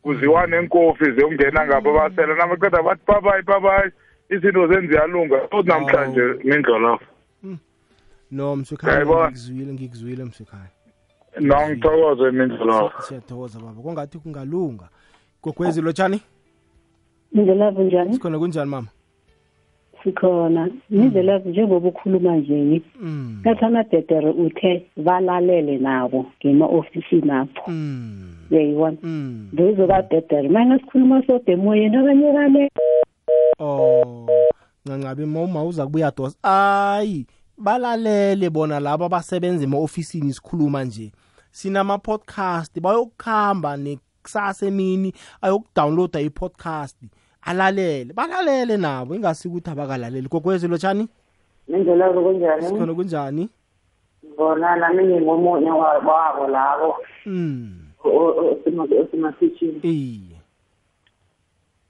[0.01, 3.91] Kuziwa nenkofi ziyongena ngapha basela namaqeda bathi babayi babayi
[4.29, 5.37] izinto zenziyalunga.
[5.51, 7.05] Tot namhlanje mindlolafo
[8.31, 10.69] no msukhaya ngikuzwile ngikuzwile msukhaya
[11.39, 13.81] no ngithokoze mindlolafo siyathokoza baba.
[13.81, 14.89] Kongathi kungalunga.
[15.43, 16.21] Gogwezi lotshani
[17.33, 18.87] indlela kunjani sikhona kunjani mama?
[20.03, 20.69] Sikhona.
[20.91, 22.81] Indlela njengoba ukhuluma nje.
[23.43, 27.71] Kathi amadedere uthe balalele nabo ngema-ofisini apho
[28.51, 28.97] uyayibona
[29.53, 32.69] ngizobadedere manje sikhuluma soda emoyeni abanye bale.
[33.59, 34.27] Oh
[34.85, 36.37] ncancabe uma uza kubuya dosa.
[36.43, 37.25] Ayi
[37.57, 41.11] balalele bona labo abasebenza ema-ofisini sikhuluma nje.
[41.51, 46.97] Sinama-podcast bayokuhamba nekusasa emini ayokudownloada i-podcast.
[47.49, 48.13] Alalele.
[48.13, 50.27] Balalele nabo ingasi ukuthi abakalaleli.
[50.29, 51.07] Gogwezi lotshani?
[51.67, 52.65] Indlela kunjani?
[52.65, 53.49] Sikhona kunjani?
[54.37, 56.95] Bona nami ngingomunye wabo labo.
[58.03, 60.35] Osemakhitshini iye.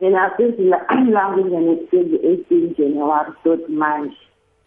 [0.02, 0.60] Mina since
[1.12, 4.16] la ngingene twenty eighteen january tot manje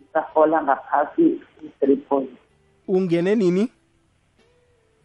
[0.02, 2.30] ngisahola ngaphasi i-three point.
[2.88, 3.68] Ungene nini?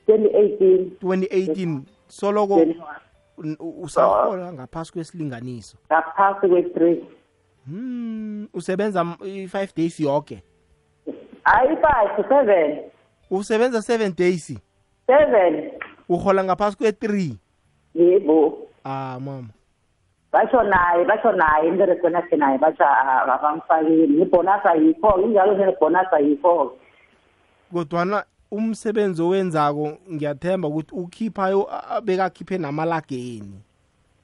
[0.06, 0.92] Twenty eighteen.
[1.02, 2.66] 2018 soloko
[3.60, 5.78] usahola ngaphasi kwesilinganiso?
[5.88, 7.06] Ngaphasi kwe-three.
[7.66, 10.44] Hmm usebenza i-five days yoke?
[11.44, 12.80] Hayi five seven.
[13.32, 14.54] Usebenza seven days?
[15.08, 15.72] Seven.
[16.10, 17.38] Uhola ngaphasi kwe-three?
[17.96, 18.68] Yebo.
[18.86, 19.50] Ah mama.
[20.32, 26.78] Basho naye basho naye imberegweni yakhe naye basho abamfakile ibonus ayikho injalo nebonus ayikho
[27.74, 31.70] kodwana umsebenzi owenzako ngiyathemba ukuthi ukhiphayo
[32.04, 33.62] bekakhiphe namalageni.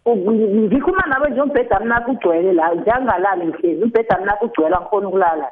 [0.07, 5.47] Ngikhuluma nabo nje umbheda mnakho ugcwele la njengalali ngihlezi umbheda mnakho ugcwele angikhona ukulala.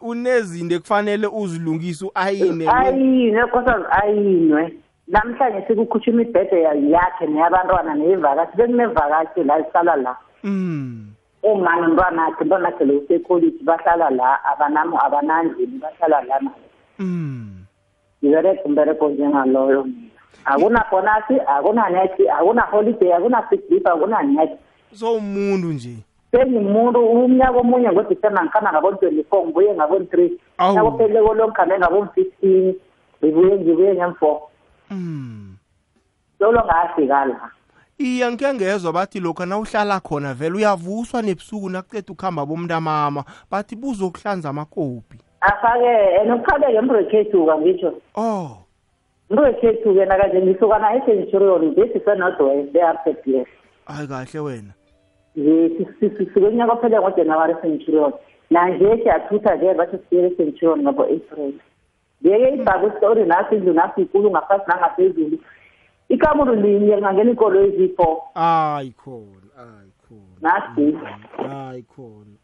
[0.00, 4.74] Unezinto ekufanele uzilungise u-ayine ayinwe nkosaz ayinwe.
[5.08, 10.16] Namhlanje sekukhutshwa imibhede yakhe neyabantwana neyevakashi bekunevakashi la ihlala la.
[11.42, 16.40] Uma nomntwana akhe umntwana akhe lo usekholiji bahlala la abanamo abanandlini bahlala la
[16.98, 17.66] naye
[18.24, 19.86] ngibereka umbereko njengaloyo
[20.44, 24.56] akuna bonasi akuna nethi akuna holiday akuna sick leave akuna nethi
[24.94, 25.96] so umuntu nje.
[26.32, 30.38] Sengimuntu umnyaka omunye ngodisemba ngikhamba ngabon-twenty four ngibuye ngabon-three
[30.74, 32.74] nyakopheleko lo ngikhambe ngabon-fifteen
[33.24, 34.40] ngibuye ngibuye ngemfour.
[36.40, 37.50] Lolo ngafika la
[37.98, 44.48] iye ngike ngezwa bathi lokhu nawuhlala khona vele uyavuswa nebusuku nakuceda ukuhamba bomntamama bathi buzokuhlanza
[44.48, 48.50] amakopi afake and uqhaleke mntu wekhethu-ka ngitsho oh.
[49.30, 53.48] Mntu wekhethu-ke nakanje ngisukana ecenturon besi senodwest e-r p b s
[53.86, 54.72] hayi kahle wena.
[56.00, 58.12] Sisuke unyaka ophele ngojanuwari centurion
[58.50, 61.52] nanje siyathutha nje bathi sibuyele centurion ngobo-april
[62.26, 65.38] ngeke ibhake isitori naso indlu naso ikulu ngaphasi nangaphezulu.
[66.08, 68.16] Ikamuru linye kungangena iinkolo eziyi-four.
[68.34, 70.96] Hayi khona hayi khona nasi
[71.48, 72.36] hayi khona.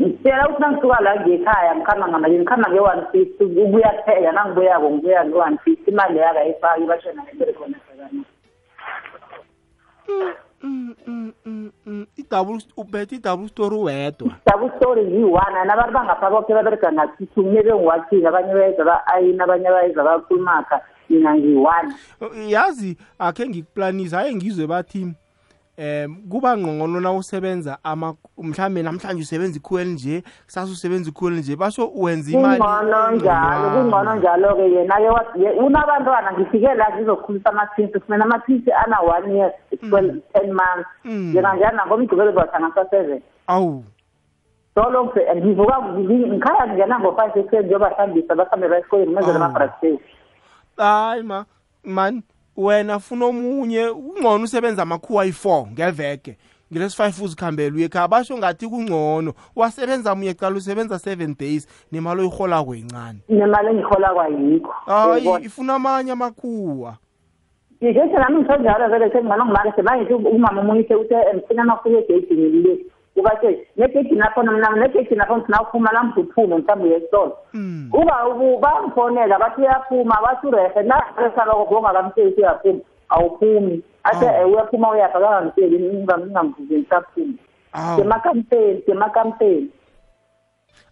[0.00, 4.32] Ngitshela ukuthi nangisuka la ngekhaya ngikhamba ngamalini ngikhamba nge-one fifty ukubuya kuphela.
[4.32, 5.90] Nangibuyako ngibuya nge-one fifty.
[5.90, 8.24] Imali yakayifaki bashona ngeberekhona sakana
[12.16, 14.32] idouble ubethe idouble story wedwa.
[14.46, 20.04] Double story ngiyi-one nabantu bangapha boke baberega ngathithu mine bengiwathini abanye bayeza ba-ayini abanye bayeza
[20.04, 21.94] bakhulumaka mina ngiyi-one
[22.48, 25.06] yazi akhe ngikuplanisa haye ngizwe bathi
[25.80, 27.78] um kuba ngqongqono na usebenza
[28.36, 32.60] mhlawumbe namhlanje usebenza ikhuweli nje kusasa usebenza ikhuweli nje basho wenza imali.
[32.60, 39.52] Kungcono njalo kungcono njalo-ke yena-ke unabantwana ngifike la ngizokhulisa amaphisi fumena amaphisi ana-one year
[39.88, 40.88] twelve ten months.
[41.04, 43.84] Njenganjani nangomgqibelo bathangasa seven awu.
[44.74, 50.00] Solo ngivuka ngikhaya ngingena ngo-five ekuseni ngiyobahlambisa bahambe bayesikoleni ngenzela ama-practice.
[50.76, 51.44] Hayi ma
[51.84, 52.22] mani?
[52.56, 56.36] Wena funa omunye ungcono usebenza amakhuwa ayi-four ngeveke.
[56.72, 59.34] Ngilesi-five uzikhambela uye ekhaya basho ngathi kungcono.
[59.56, 66.12] Wasebenza munye cala usebenza seven days nemali oyihola kwencane nemali engihola kwayikho hayi ifuna amanye
[66.12, 66.96] amakhuwa.
[67.82, 72.78] Ngisho nami ngisonjalo vele sengingcono ngimake semangithi umama omunye uthe mfina nafike egeyidini lile
[73.20, 77.36] ukathi negeyidini nakhona mina negeyidini nakhona sinaphuma namphuphume mhlawumbe uyesitolo.
[77.92, 78.14] Uba
[78.60, 82.80] bangifonela bathi uyaphuma bathi urehe naresaloko bongakamtsheli uyaphuma.
[83.08, 83.82] Awuphumi.
[84.04, 87.34] Athe uyaphuma uyapha kangamtsheli ngingamvuze ngisaphuma.
[87.96, 89.70] Semakampeni semakampeni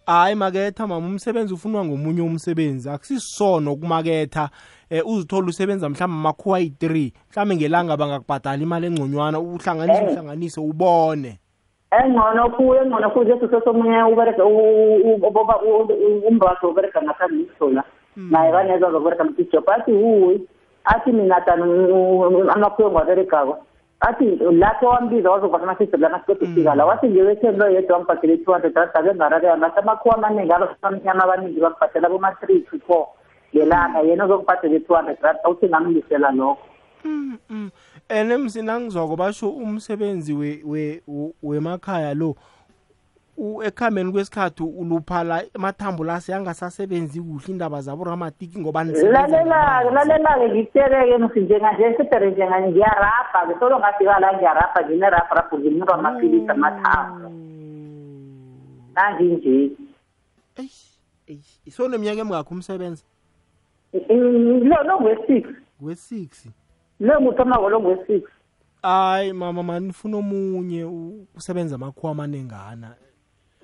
[0.07, 2.91] hayi maketha mama umsebenzi ufunwa ngomunye umsebenzi.
[2.91, 4.51] Akusisisono ukumaketha.
[4.91, 7.13] Eh uzithola usebenza mhlawumbe amakhuwa ayi-three.
[7.31, 11.39] Mhlawumbe ngelanga bangakubhadala imali engconywana uhlanganise uhlanganise ubone.
[11.91, 14.45] Engcono kuyo engcono kuyo jesu sesomunye ubereka
[16.29, 17.85] umbatho ubereka ngaphambi ngisisola
[18.17, 20.41] naye banezwa zokubereka mtijob athi huwe
[20.85, 21.63] athi mina tani
[22.55, 23.59] amakhuyo ngiwaberekako
[24.01, 28.53] athi lapho wambiza wazokubasa amasister lana siqeda ukufika la wathi ngewetheni lo yedwa wangibhathele i-two
[28.53, 33.07] hundred rand abe ngarareka ngathi amakhuwa amaningi abamnyama abaningi bakubhathela boma-three to four
[33.55, 34.01] ngelanga.
[34.01, 36.65] Yena ozokubhadela i-two hundred rand awuthi ngamlisela lokho
[38.09, 40.63] ene msinangizwako basho umsebenzi
[41.43, 42.37] wemakhaya lo
[43.65, 51.41] ekuhambeni kwesikhathi uluphala amathambo la seyangasasebenzi kuhle indaba zabo ramatiki ngoba lalelake lalelake ngikutsheleke msi
[51.41, 57.31] njenganje sitere njenganje ngiyarabha-ke solo ngafika la ngiyarabha ngine-rabha rabho nginika amaphilisi amathambo.
[58.95, 59.71] Nanginje
[61.71, 63.05] so neminyaka emngakho umsebenzi?
[64.63, 65.47] Lo lo ngwe-six
[65.81, 66.49] we-six
[67.01, 68.23] lo muthomako lo ngwe-six
[68.83, 70.85] hayi mama mani funa omunye
[71.37, 72.95] usebenza amakhuwa amanengana.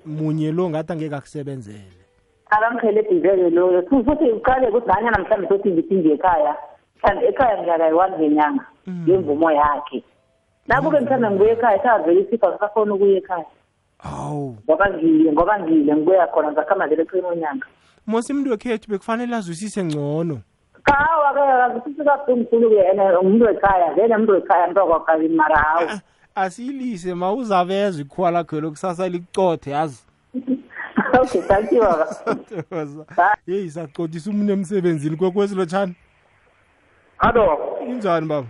[0.05, 2.05] Munye lo ngathi angeke akusebenzele.
[2.49, 6.55] Akamhelebhizeke loyo futhi uqale ukuthi nanyana mhlawumbe sothi ngithi nje ekhaya.
[6.97, 10.03] Mhlawumbe ekhaya ngiyakayi-one ngenyanga ngemvumo yakhe.
[10.67, 13.45] Nakuke mhlawumbe ngibuye ekhaya shavele isipha ngisafona ukuya ekhaya.
[13.97, 14.57] Hawu.
[14.63, 17.67] Ngoba ngile ngoba ngile ngibuya khona ngizakhamba vele eqini onyanga
[18.07, 20.41] mosi umuntu wekhethu bekufanele azwisise ngcono.
[20.85, 25.89] Kawa ke akazwisisi kakhulukhulu-ke ene umuntu wekhaya vele umuntu wekhaya mntu akwakabini mara hawu
[26.35, 30.03] asiyilise ma uzabezwa ikhuwa lakho lokusasa licothe yazi
[31.21, 35.95] okay thank you baba yeyi sacotisa umuntu emsebenzini kokwesi lotshani
[37.17, 38.47] hallo injani baba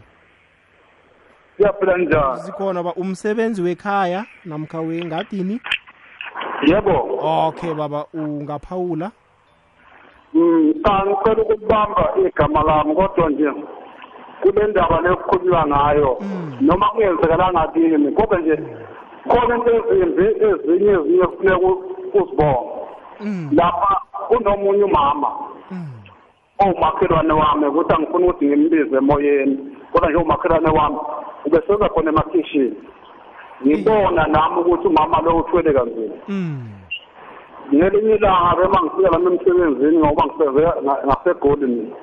[1.57, 5.61] siyaphila njani sikhona ba umsebenzi wekhaya namkha wengadini
[6.67, 9.11] yebo okay baba ungaphawula
[10.35, 10.73] um
[11.07, 13.51] ngicela ukubamba igama lami kodwa nje
[14.41, 16.17] kule ndaba lekukhulunywa ngayo
[16.61, 18.59] noma kungenzekalanga kini kodwa nje
[19.27, 21.67] khona into ezimbi ezinye ezinye kufuneka
[22.13, 22.69] uzibonge
[23.51, 25.29] lapha kunomunye umama
[26.59, 29.57] owumakhelwane wami ukuthi angifuni ukuthi ngimbize emoyeni
[29.91, 30.97] kodwa nje umakhelwane wami
[31.45, 32.75] ubesebenza khona emakhishini
[33.65, 36.15] ngibona nami ukuthi umama lo uthwele kanzima.
[37.73, 40.61] Ngelinye ilanga bema ngifika lami emsebenzini ngoba ngisebenze
[41.05, 41.95] ngasegoli mina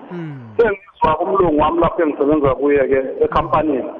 [0.57, 3.91] sengizwa umlungu wami lapho engisebenza kuye-ke ekhampanini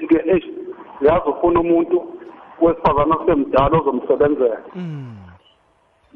[0.00, 0.48] ukuthi-ke eish
[1.00, 1.96] yazi ufuna umuntu
[2.60, 4.58] wesifazane osemdala ozomsebenzela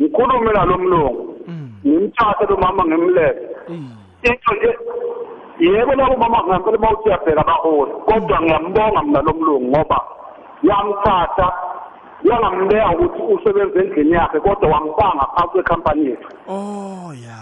[0.01, 1.24] ngikhulume nalo mlungu
[1.86, 3.45] ngimthathe lo mama ngimlethe
[4.28, 4.70] into nje
[5.59, 9.99] yebo labo mama ngempela uma uthi uyabheka abaholi kodwa ngiyambonga mina lo mlungu ngoba
[10.62, 11.53] yamthatha
[12.31, 16.29] wangamleya ukuthi usebenze endlini yakhe kodwa wamfaka ngaphansi kwekhampani yethu.
[16.49, 17.39] Oh ya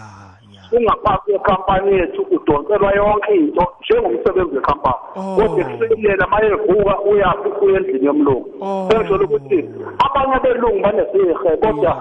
[0.71, 5.01] ungaphansi kwekhampani yethu udonselwa yonke into njengomsebenzi wekhampani.
[5.13, 8.49] Kodwa ekusekelela uma evuka uyaphi uya endlini yomlungu.
[8.89, 9.69] Sengisholo ukuthi
[10.05, 11.93] abanye belungu banesihe kodwa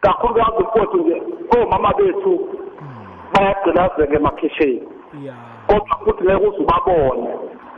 [0.00, 1.22] kakhulukazi mfowethu nje
[1.62, 2.32] omama bethu
[3.32, 4.82] bayagqilazeka emakhishini
[5.66, 7.28] kodwa futhi ngeke uze ubabone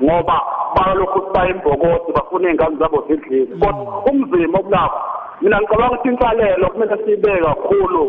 [0.02, 0.36] ngoba
[0.76, 5.00] balokhu baya imbokoti bafuna iy'ngane zabo zidlile kodwa umzima okulapho
[5.40, 8.02] mina ngicabanga ukuthi inkalelo kumele siyibeke kakhulu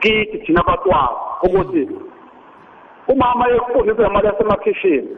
[0.00, 1.08] kithi thina abatwana
[1.42, 1.88] ukuthi
[3.08, 5.08] umama yekufundisa ngemali yasemakhishini.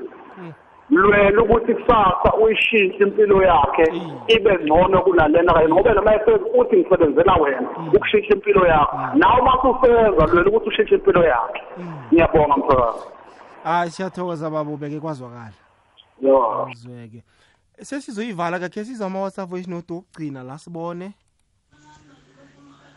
[0.90, 3.86] Lwela ukuthi kusasa uyishintshe impilo yakhe
[4.28, 8.96] ibe ngcono kunalena kanye ngoba noma efeza uthi ngisebenzela wena ukushintsha impilo yakho.
[9.14, 11.62] Nawe uma usufeza lwela ukuthi ushintshe impilo yakhe.
[12.12, 13.06] Ngiyabonga mthakazi
[13.64, 15.59] hayi siyathokoza baba ubeke kwazwakala yo
[16.22, 17.22] uzweke
[17.82, 21.12] sesizoyivala kakhe siza ama-whatsapp voice note wokugcina la sibone?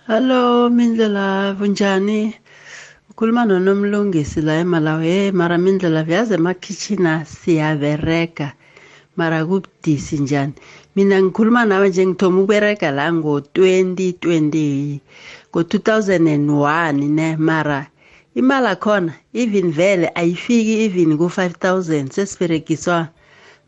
[0.08, 2.36] Hallo mindlela bunjani
[3.10, 5.08] ukhuluma nonomlungisi la emalawi.
[5.08, 8.52] Hey mara mindlela vyazi emakhitchina siyabereka
[9.16, 10.54] mara kubudisi njani?
[10.96, 15.00] Mina ngikhuluma nawe nje ngithoma ukubereka la ngo-2020
[15.52, 17.38] ngo-2001 ne?
[17.38, 17.88] Mara
[18.36, 23.08] imali akhona even vele ayifiki even ku-five thousand sesiberekiswa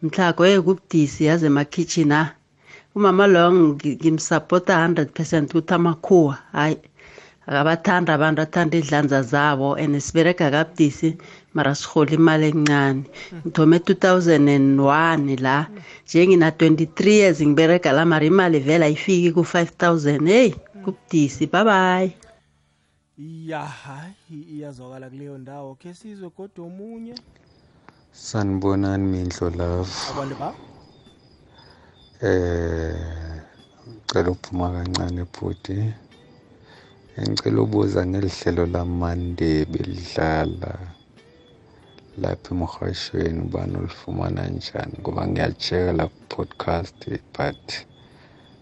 [0.05, 2.35] mhlako ye kubudisi yazi emakhitchen ha.
[2.95, 6.77] Umama loyo ngimsapota hundred percent ukuthi amakhuwa hayi
[7.47, 11.17] akabathanda abantu athanda idlanza zabo and sibereka kabudisi
[11.53, 13.03] mara sihola imali encane.
[13.45, 15.67] Ngithome two thousand and one la
[16.07, 20.27] njengina twenty-three years ngibereka la mara imali vele ayifiki ku-five thousand.
[20.27, 22.15] Heyi kubudisi bye
[23.45, 25.75] ya hayi iyazwakala kuleyo ndawo.
[25.75, 27.15] Khe sizwe kodwa omunye?
[28.15, 29.91] Sanibonani mindlo love.
[30.11, 30.49] Abantu ba?
[32.21, 32.95] Eh
[33.85, 35.77] ngicela ukuphuma kancane bhuti
[37.19, 40.71] ngicela ubuza ngelihlelo lamandebe lidlala.
[42.21, 44.93] Lapha emhashweni ubani olifumana njani?
[44.99, 47.01] Ngoba ngiyacheka la podcast
[47.35, 47.65] but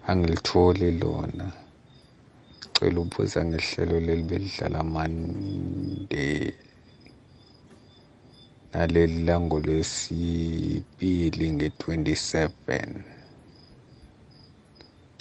[0.08, 1.48] angilitholi lona.
[2.66, 6.54] Ngicela ubuza ngehlelo leli belidlala mande
[8.74, 12.50] naleli langolwesibili nge-27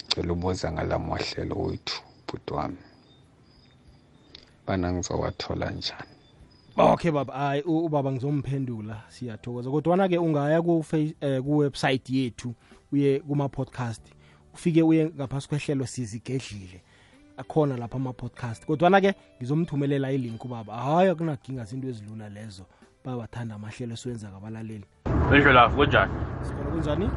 [0.05, 2.77] ngicela ubuza ngala mahlelo wethu bhuti wami
[4.67, 6.07] bana ngizowathola njani?
[6.77, 7.33] Okay baba.
[7.33, 9.69] Hayi ubaba ngizomphendula siyathokoza.
[9.69, 12.53] Kodwana-ke ungaya ku-website uh, yethu
[12.91, 14.01] uye kuma-podcast.
[14.53, 16.81] Ufike uye ngaphasi kwehlelo sizigedlile.
[17.37, 18.65] Akhona lapha ama-podcast.
[18.65, 22.65] Kodwana-ke ngizomthumelela ilink ubaba hayi akunaginga zinto ezilula lezo.
[23.05, 24.85] Bayawathanda amahlelo esiwenza kabalaleli.
[25.35, 26.11] Indlelafu kunjani?
[26.41, 27.09] Sikhona kunjani?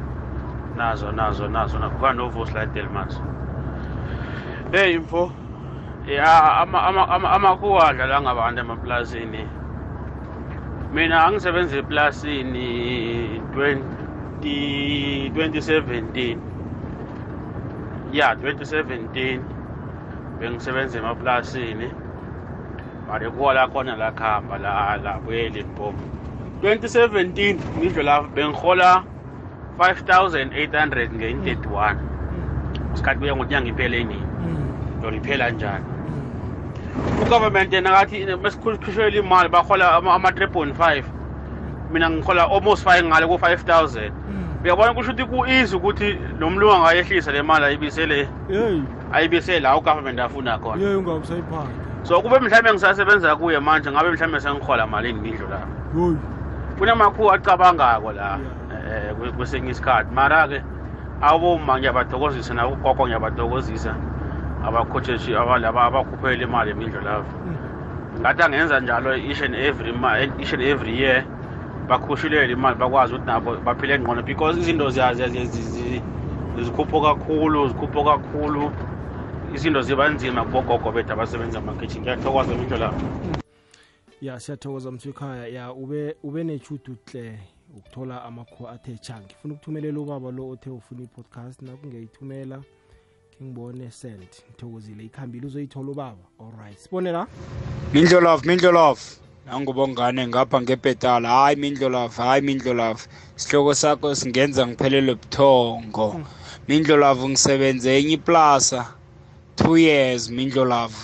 [0.77, 3.21] Nazo nazo nazo nakukhona novosla edelmas
[4.71, 5.31] hey mfo.
[6.07, 6.57] Ya
[7.31, 9.47] amakhuwa adlala ngabantu emaplasini.
[10.93, 13.81] Mina angisebenza eplasini 20
[14.41, 16.37] 2017
[18.11, 19.39] ya 2017
[20.39, 21.91] bengisebenza emaplasini.
[23.07, 25.99] Mare kuwa lakhona lakhamba la labuye elimpopo
[26.61, 29.03] 2017 ngidlo la bengihola
[29.77, 31.95] 5800 nge-31
[32.93, 34.23] isikhathi kuya ngonyanga ipheleni
[35.03, 35.85] yona iphela njani?
[37.21, 41.03] Ugovernment yena kathi mesikhishela imali bahola ama-3.5
[41.91, 44.11] mina ngihola almost 5 ngale ku-5000
[44.63, 48.27] uyabona kusho ukuthi ku-easy ukuthi lo mlungu angayehlisa le mali ayibisele
[49.13, 50.83] ayibisele la ugovernment afuna khona.
[50.83, 55.59] Yeyi ungabusayiphanda so kube mhlawumbe ngisasebenza kuye manje ngabe mhlawumbe sengihola malini ngidlo la?
[56.79, 60.13] Kunamakhuwa acabangako la um kwesinye isikhathi.
[60.13, 60.61] Mara-ke
[61.21, 63.95] aboma ngiyabathokozisa nakugogo ngiyabathokozisa
[64.67, 67.25] abakhotheshi abalaba abakhuphela imali emindlu lavo
[68.19, 69.91] ngathi angenza njalo each and every
[70.39, 71.23] each and every year
[71.89, 74.89] bakhushulele imali bakwazi ukuthi nabo baphile ngqono because izinto
[76.63, 78.71] zikhupho kakhulu zikhupho kakhulu
[79.57, 83.01] izinto ziba nzima kubogogo bethu abasebenza amakitchen ngiyathokoza imindlo lavo
[84.21, 87.39] ya siyathokoza mthwekhaya ya ube ube nechudu hle
[87.77, 91.61] ukuthola amakhuwa athe cha ngifuna ukuthumelela ubaba lo othe ufuna i-podcast.
[91.61, 92.57] Nakungeyithumela
[93.37, 94.27] ke ngibone send.
[94.49, 95.03] Ngithokozile.
[95.03, 96.23] Ikhambile uzoyithola ubaba.
[96.39, 97.27] Alright sibone la.
[97.93, 99.01] Mindlolove mindlolove
[99.45, 101.29] nangubongane ngapha ngebhetala.
[101.29, 103.01] Hayi mindlolove hayi mindlolove
[103.37, 106.21] isihloko sakho singenza ngiphelelwe buthongo.
[106.67, 108.96] Mindlolove ngisebenze enye iplasa.
[109.67, 110.95] Two years mindlolove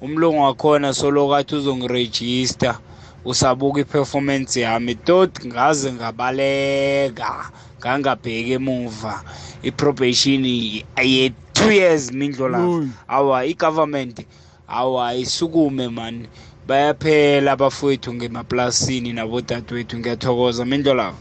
[0.00, 2.78] umlungu wakhona solokathi uzongirejista.
[3.24, 4.94] Usabuka iperformance yami.
[4.94, 9.24] Tot ngaze ngabaleka ngangabheki emuva.
[9.62, 14.26] I-probation ye-two years mindlolavu awa i-government
[14.68, 16.28] awa isukume mani
[16.66, 19.98] bayaphela abafowethu ngemaplasini nabodadewethu.
[19.98, 21.18] Ngiyathokoza mindlolavu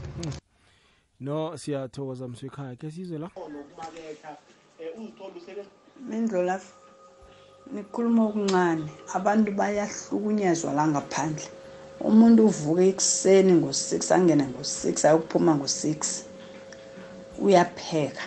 [1.19, 3.30] no siyathokoza mswekhaya ke sizwe la.
[6.10, 6.72] Mindlolavu
[7.74, 8.89] nikhuluma okuncane.
[9.14, 11.48] Abantu bayahlukunyezwa la ngaphandle.
[12.00, 16.00] Umuntu uvuka ekuseni ngo-six angene ngo-six ayokuphuma ngo-six
[17.45, 18.26] uyapheka.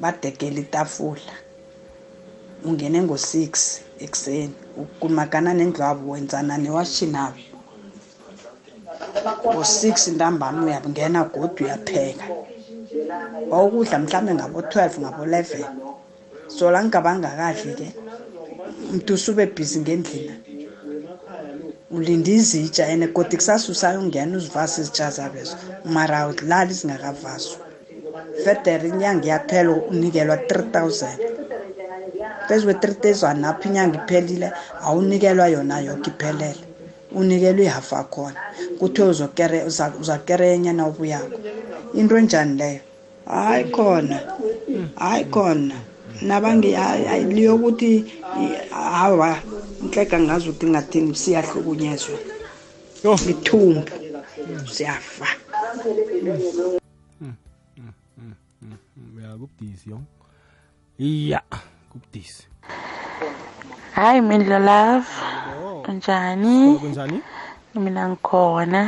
[0.00, 1.34] Badekela itafula.
[2.64, 7.40] Ungene ngo-six ekuseni ukulumagana nendlwabo wenzana newashinabo
[9.54, 12.24] ngo-six ntambama uyabungena godwa uyapheka.
[13.50, 15.64] Wawukudla mhlawumbe ngabo-twelve ngabo-eleven.
[16.48, 17.88] So la ngicabanga kahle ke
[18.90, 20.34] umuntu usube bhizi ngendlina
[21.90, 27.64] ulinde izitsha and kodwa kusasa usayongena uzivasa izitsha zabezo mara awudlali zingakavaswa
[28.44, 31.18] federe inyanga iyaphela unikelwa three thousand.
[32.48, 34.48] Phezu kwe-three thousand apho inyanga iphelile
[34.86, 36.67] awunikelwa yona yoke iphelele.
[37.12, 38.40] Unikelwa ihafu akhona
[38.78, 39.08] kuthiwe
[40.00, 41.38] uzakereya na ubuyako
[41.94, 42.80] into enjani leyo?
[43.26, 44.20] Hayi khona
[44.96, 45.74] hayi khona.
[46.22, 48.04] Nabangiyokuthi
[48.70, 49.38] hawa
[49.82, 52.18] inhleka ngazi ukuthi ngathini siyahlukunyezwa.
[53.28, 53.82] Ithumbu
[54.72, 55.26] siyafa.
[59.22, 60.00] Ya kubudisi yo.
[60.98, 61.42] Iya
[61.90, 62.46] kubudisi.
[63.92, 65.06] Hayi mindlo love
[65.92, 67.22] njani kunjani?
[67.74, 68.82] Mina ngikhona.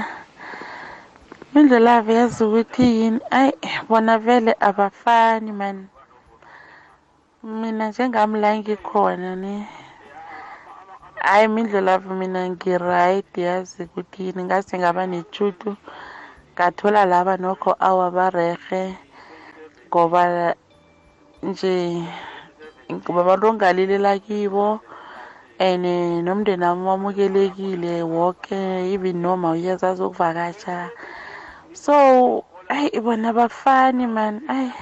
[1.55, 3.21] Mindlo love yazi ukuthi yini?
[3.31, 3.53] Ayi
[3.89, 5.87] bona vele abafani mani.
[7.43, 9.69] Mina njengami la ngikhona ne
[11.21, 14.45] hayi mindlelavu mina ngi-right yazi ukuthi yini?
[14.45, 15.77] Ngase ngaba nechutu
[16.55, 18.97] ngathola laba nokho awa barehe
[19.89, 20.55] ngoba
[21.43, 22.05] nje
[23.15, 24.81] babantu ongalilela kibo.
[25.61, 25.85] And
[26.25, 28.57] nomndeni wami wamukelekile woke
[28.93, 30.91] even noma uyazazi ukuvakatsha
[31.73, 34.41] so ayi bona bafani man.
[34.49, 34.73] Ayi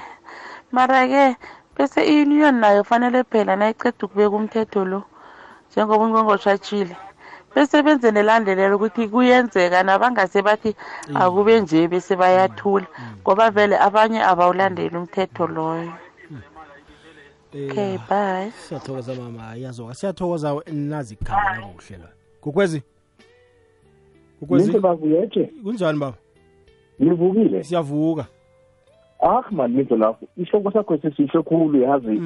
[0.71, 1.35] mara-ke
[1.75, 5.03] bese i-union nayo fanele phela nayiceda ukubeka umthetho lo
[5.71, 6.95] njengoba ungqongqoshe atshile
[7.55, 10.71] bese benze nelandelelo ukuthi kuyenzeka nabangase bathi
[11.13, 12.87] akube nje bese bayathula
[13.21, 15.91] ngoba vele abanye abawulandeli umthetho loyo.
[17.53, 18.51] Okay bye.
[18.67, 19.55] Siyathokoza mama.
[19.55, 19.93] Yazoka.
[19.93, 22.09] Siyathokoza nazi kukhamba kuhle la.
[22.41, 22.81] Kukwezi?
[24.39, 24.79] Kukwezi?
[24.79, 26.17] Bavuyeje kunjani baba?
[26.99, 28.25] Nivukile siyavuka.
[29.21, 30.27] Ah man mindlo lapho.
[30.37, 32.21] Isihloko sakho sesihle khulu yazi?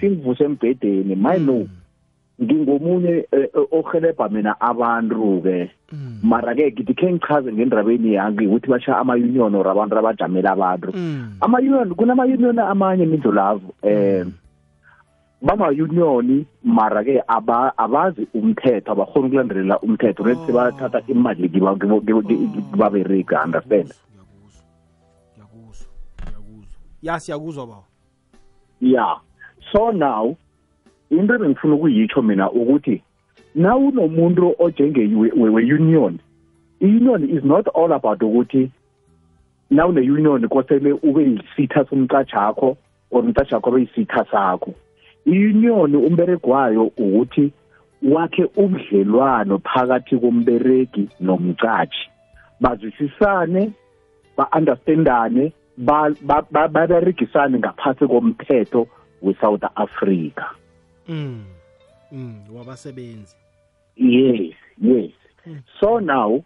[0.00, 1.14] Singivuse embhedeni.
[1.14, 1.66] My no.
[2.42, 3.28] Ngingomunye
[3.70, 5.70] ohelebha mina abantu ke
[6.22, 10.92] mara ke ngithi khe ngichaze ngendabeni yangi ukuthi basha ama-union or abantu abajamela abantu.
[11.40, 14.32] Ama-union kunama-union amanye mindlo lavo um
[15.44, 23.92] bama-union mara ke abazi umthetho abakhona ukulandelela umthetho bese bathatha imali kibaberika understand?
[27.02, 27.84] Ya siyakuzwa baba.
[28.80, 29.20] Yeah
[29.74, 30.36] so now
[31.10, 33.02] into ebengifuna ukuyitsho mina ukuthi
[33.54, 36.18] nawunomuntu ojenge-union
[36.80, 38.70] i-union is not all about ukuthi
[39.70, 42.76] na une-union kosele ube yisitha somcajakho
[43.10, 44.74] or umcajakho abe yisitha sakho
[45.26, 47.52] i-union umberego wayo ukuthi
[48.02, 52.10] wakhe ubudlelwano phakathi komberegi nomcatshi
[52.60, 53.72] bazwisisane
[54.36, 55.52] ba-understandane
[56.74, 58.86] baberegisane ngaphasi komthetho
[59.22, 60.44] we-south africa
[61.08, 61.44] mm.
[62.12, 62.40] mm.
[62.56, 63.36] wabasebenzi
[63.96, 65.12] yes yes
[65.46, 65.58] mm.
[65.80, 66.44] so now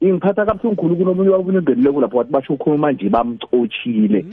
[0.00, 4.26] ingiphatha kabuhlungu kunomunye wabona engenileko lapho wathi basho ukhuluma nje bamcotshile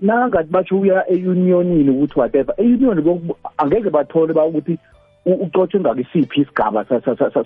[0.00, 2.54] nangathi basho uya e-unionini ukuthi whatever.
[2.58, 3.20] E-union
[3.58, 4.78] angeke bathole ba ukuthi
[5.26, 6.84] ucotshwe ngakisiphi isigaba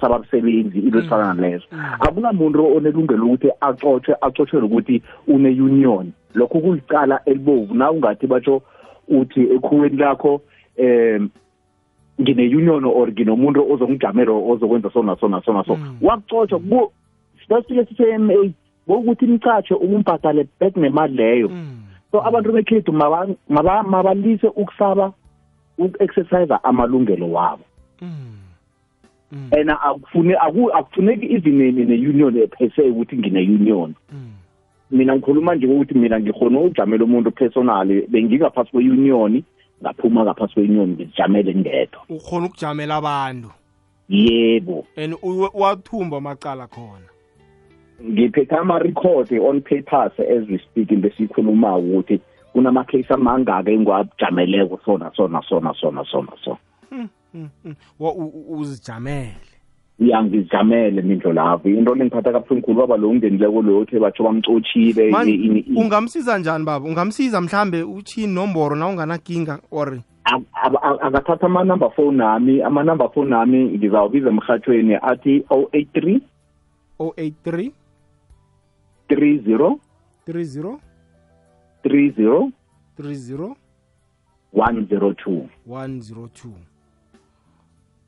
[0.01, 1.65] sabasebenzi into ezifana nalezo
[2.01, 6.13] akunamuntu onelungelo ukuthi acotshwe acotshelwe ukuthi une-union.
[6.35, 7.75] Lokho kulicala elibovu.
[7.75, 8.63] Na ungathi batsho
[9.09, 10.41] uthi ekhuweni lakho
[10.79, 11.31] um
[12.21, 16.61] ngine-union or nginomuntu ozongijamela ozokwenza sona sona sona so wakucotshwa.
[17.49, 18.53] Sasifike sise-m a
[18.87, 21.51] bokuthi imcatshe umumbhadale back nemali leyo
[22.17, 22.93] so abantu bekhethu
[23.49, 25.13] mabalise ukusaba
[25.79, 27.65] uku-exercise amalungelo wabo.
[29.31, 33.95] And akufune akufuneki even ne-union phese ukuthi ngine-union.
[34.91, 39.43] Mina ngikhuluma nje ukuthi mina ngikhona ukujamela umuntu personally bengingaphasi kwe-union
[39.83, 42.01] ngaphuma ngaphasi kwe-union ngizijamele ngedwa.
[42.09, 43.51] Ukhona ukujamela abantu?
[44.09, 44.87] Yebo.
[44.97, 45.15] And
[45.55, 47.09] wathumba amacala khona?
[48.05, 52.21] Ngiphethe ama-record on papers as we speak besiyikhuluma ukuthi
[52.53, 56.57] kunama-case amangaka engiwajameleko sona sona sona sona sona sona.
[56.91, 57.75] Mm, mm, mm.
[58.01, 59.35] Wa- u- u- uzijamele?
[59.99, 65.11] Ya ngizijamele mindlo lapho into lengiphatha kabuhlungu khulu baba lo ungenileko loyo othe batsho bamcotshile
[65.11, 66.89] Man, i- i- i- ungamsiza njani baba?
[66.89, 69.99] Ungamsiza mhlambe utshini nomboro na unganakinga or?
[70.25, 72.63] A- a- a- akathatha amanumber phone ami.
[72.63, 76.21] Amanumber phone ami ngizawubiza emhathweni athi 083
[76.99, 77.71] 083
[79.09, 79.79] 30
[80.27, 80.79] 30
[81.85, 82.53] 30
[82.99, 83.55] 30
[84.53, 86.51] 102 102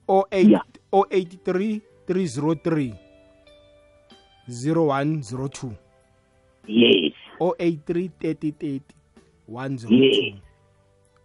[0.09, 0.61] 08
[0.93, 2.95] 083 303
[4.49, 5.71] 0102
[6.67, 7.13] yes.
[7.41, 8.81] 083 30 30
[9.49, 10.35] 102 Yes.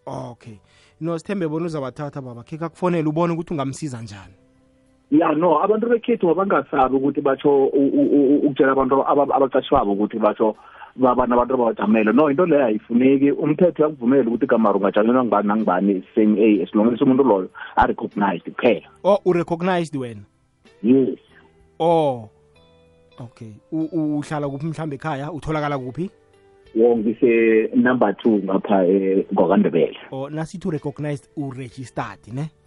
[0.05, 0.59] okay.
[1.01, 2.43] No sithembe bona uzabathatha baba.
[2.43, 4.33] Khe kakufonele ubone ukuthi ungamsiza njani.
[5.13, 10.17] Ya no abantu bekhethu abangasabi ukuthi batsho u- u- u- ukutshela abantu aba- abaqashwabo ukuthi
[10.19, 10.55] batsho
[10.95, 13.31] baba nabantu abawajamele no into leyo ayifuneki.
[13.31, 18.45] Umthetho uyakuvumela ukuthi kamari ungajamelwa ngubani nangubani same a as long as umuntu loyo arecognized
[18.53, 18.87] kuphela.
[19.03, 20.21] Oh urecognized wena?
[20.83, 21.19] Yes.
[21.79, 22.29] Oh
[23.19, 23.53] okay.
[23.71, 25.31] U- u- uhlala kuphi mhlambe ekhaya?
[25.31, 26.09] Utholakala kuphi?
[26.75, 32.41] Wo ngise number two ngapha eh, ngwakandebele or nasithi urecognized uregistered ne?
[32.41, 32.62] yes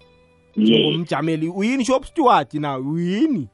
[0.57, 3.49] njengomjameli uyini shop steward na uyini?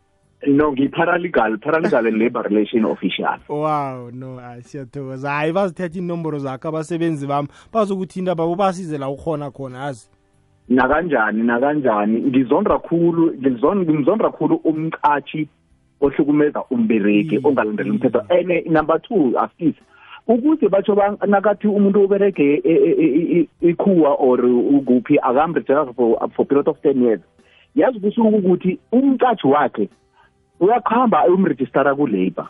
[0.46, 3.38] No ngiyi-paralegal paralegal and labor relation official.
[3.48, 5.30] Wow no hayi siyathokoza.
[5.30, 10.08] Hayi bazithetha inomboro zakho abasebenzi bami bazokuthinta babo basize la ukhona khona azi
[10.68, 12.20] nakanjani nakanjani?
[12.20, 15.48] Ngizondra khulu ngizon- ngimzondra khulu umqatshi
[16.00, 18.22] ohlukumeza umbereki ongalandeli umthetho.
[18.28, 19.74] Ene number two asisi
[20.26, 26.28] ukuze batsho ba- nakathi umuntu uberege e- e- e- e- ikhuwa or ukuphi akamregister for,
[26.36, 27.20] for period of ten years
[27.74, 29.88] yazi kusuku ukuthi umqatshi wakhe
[30.60, 32.48] uyakuhamba umregistara ku-labor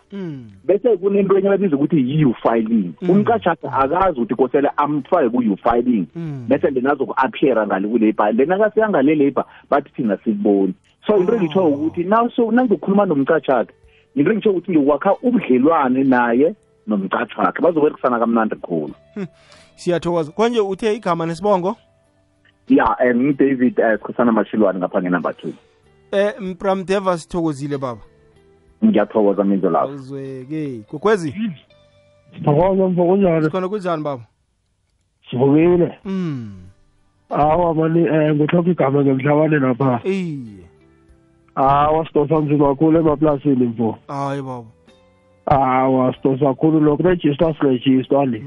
[0.64, 6.06] bese kunento enye babiza ukuthi yi-u filing umqatshi akhe akazi ukuthi kosele amfake ku-u filing
[6.48, 10.74] bese then azoku-appeara ngale ku-labor then akasiya ngale labor bathi thina sikuboni
[11.06, 13.72] so into engitsho ukuthi naso nangizokhuluma nomqatshi akhe
[14.14, 16.54] into engitsho ukuthi ngiwakha ubudlelwane naye
[16.86, 17.62] nomqatshi wakhe.
[17.62, 18.94] Bazoberekisana kamnandi khulu.
[19.76, 20.32] Siyathokoza.
[20.32, 21.76] Konje uthe igama nesibongo?
[22.68, 25.52] Ya um ngidavid um sikhosana mashilwane ngapha ngenumber two.
[26.12, 28.00] Eh mpramdeva sithokozile baba.
[28.84, 30.80] Ngiyathokoza minzo lapho awuzweke.
[30.90, 31.34] Kokwezi
[32.34, 33.50] Sithokoza mfo kunjani?
[33.50, 34.22] khona kunjani baba?
[35.30, 35.98] Sivukile.
[36.04, 36.52] mm
[37.30, 40.00] Awa mani eh nguthoka igama ngemhlabane lapha.
[40.04, 40.64] iye.
[41.54, 43.98] Awa sidosa nzima kakhulu emaplasini mfo.
[44.08, 44.64] hayi baba.
[45.52, 48.42] Awa sidosa kakhulu lokhu register register le.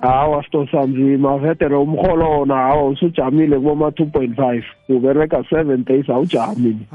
[0.00, 6.86] Awa sidosa nzima vedere umholo wona awa usujamile kuboma 2.5 ubereka 7 days awujami.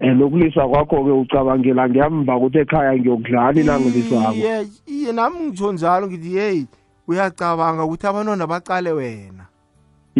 [0.00, 4.34] And ukulisa kwakho ke ucabangela ngemva ukuthi ekhaya ngiyokudlala nangilisako.
[4.34, 6.64] iye iye nami ngitsho njalo ngithi hey
[7.08, 9.49] uyacabanga ukuthi abantwana baqale wena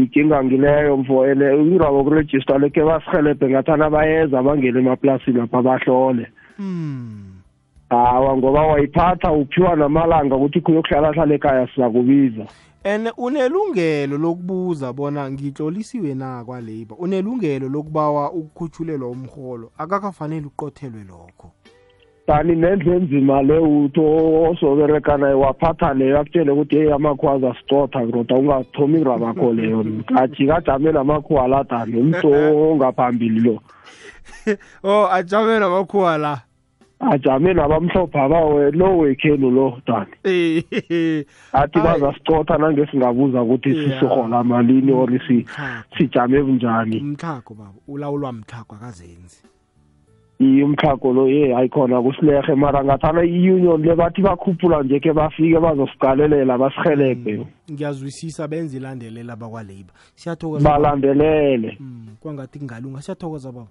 [0.01, 6.27] inkinga ngileyo mfo ene ingirabo kurejista leke basihelebhe ngathana bayeza bangene emaplasini apha bahlole.
[7.91, 12.47] Hawa ngoba wayiphatha uphiwa namalanga ukuthi kuyokuhlala hlala ekhaya sizakubiza.
[12.85, 21.53] And unelungelo lokubuza bona ngitlolisiwe na kwalabor unelungelo lokubawa ukukhutshulelwa umholo akakafanele uqothelwe lokho.
[22.31, 24.03] Tani nendle enzima le utho
[24.51, 29.85] osobereka naye waphatha leyo akutshele ukuthi yeyi amakhwaza sicotha ndoda ungathomi rabakho leyo.
[30.17, 32.33] Ajika ajame namakhuwa la tani umntu
[32.71, 33.61] ongaphambili lo.
[34.85, 36.41] Oh ajame namakhuwa la
[37.01, 40.07] ajame nabamhlopha bawe lo wekhenu lo tani
[41.53, 45.47] athi bazasicotha nangesingabuza ukuthi sisihola malini or si-
[45.99, 47.01] sijame bunjani.
[47.01, 49.43] Umtlhago baba ulawulwa mtlhago akazenzi.
[50.41, 52.55] Umtlhago lo ye ayikhona kusilerhe.
[52.55, 59.93] Mara ngathana i-union le bathi bakhuphula nje ke bafike bazosiqalelela basihelebhe ngiyazwisisa benze ilandelela bakwalabor
[60.15, 61.77] siyathokoza balandelele.
[61.81, 63.03] Mm, kwangathi kungalunga.
[63.03, 63.69] Siyathokoza baba.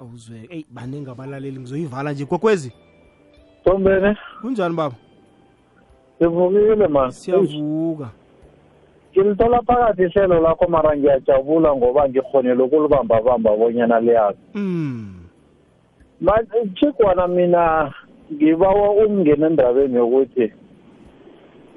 [0.00, 2.24] Awuzwe eyi baningi abalaleli ngizoyivala nje.
[2.24, 2.72] Kokwezi?
[3.64, 4.94] Tombene, kunjani baba?
[6.18, 7.10] Sivukile man.
[7.10, 8.10] siyavuka.
[9.12, 14.38] Ngilithola phakathi ihlelo lakho mara ngiyajabula ngoba ngikhonele ukulibamba bamba bonyana liyazi.
[14.54, 15.17] mm
[16.74, 17.92] Chikwana mina
[18.32, 20.52] ngibawa ungene endabeni yokuthi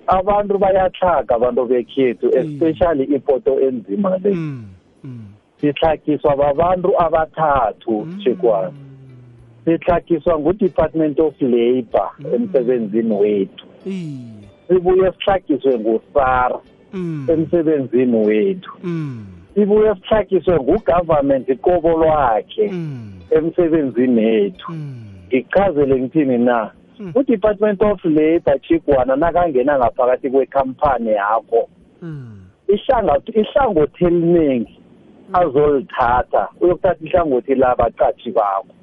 [0.07, 4.35] abantu bayatlhaga abantu bekhethu especially ipoto enzima le.
[5.61, 8.71] Sitlhagiswa babantu abathathu Chikwana.
[9.65, 13.65] Sitlhagiswa ngu-Department of Labor emsebenzini wethu.
[14.67, 16.59] sibuye sihlagiswe ngusara
[17.27, 18.71] emsebenzini wethu.
[19.55, 22.73] Ibuye sihlakiswe ngugovernment iqobo lwakhe
[23.31, 24.71] emsebenzini ethu
[25.27, 26.71] ngichazele ngithini na?
[27.15, 31.69] Udepartment of labor chigwana nakangena ngaphakathi kwekhampani yakho
[33.33, 34.79] ihlangothi eliningi
[35.33, 36.47] azolithatha.
[36.61, 38.73] Uyokuthatha ihlangothi labaqatshi bakho.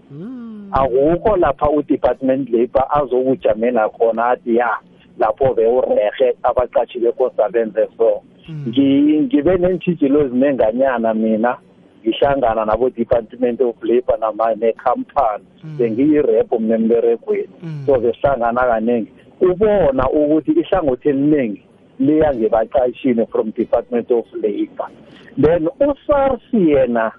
[0.73, 4.71] Akukho lapha udepartment labor azokujamela khona athi ya
[5.19, 8.23] lapho bewurehe abaqatshi bekosa benze so.
[8.49, 11.57] Ngibe neentshijilo ezinenganyana mina
[12.03, 14.19] ngihlangana nabo-department of labor
[14.57, 15.45] nekhampani
[15.79, 17.49] bengiyirepo mna emberegweni.
[17.87, 21.63] So besihlangana kaningi ubona ukuthi ihlangothi eliningi
[21.99, 24.89] liya ngebaqashini from department of labor
[25.37, 27.13] then usars yena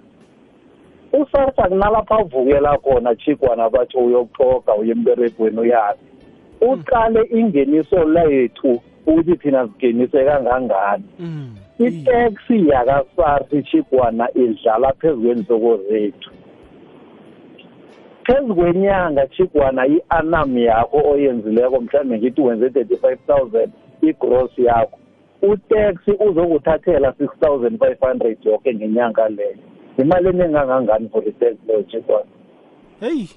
[1.14, 6.00] usars akunalapha avukela khona chikwana batsho uyoxoga uye emberegweni uyazi.
[6.62, 11.04] Uqale ingeniso lethu ukuthi thina singenise kangangani?
[11.80, 16.32] I-tax yakasars chikwana idlala phezu kwenhloko zethu.
[18.24, 23.72] Phezu kwenyanga chikwana i-anam yakho oyenzileko mhlawumbe ngithi wenze thirty-five thousand
[24.02, 24.98] i-gross yakho
[25.42, 29.58] utax uzokuthathela six thousand five hundred yoke ngenyanga leyo.
[29.98, 32.30] Imali enengangangani for i-tax leyo chikwana
[33.00, 33.30] heyi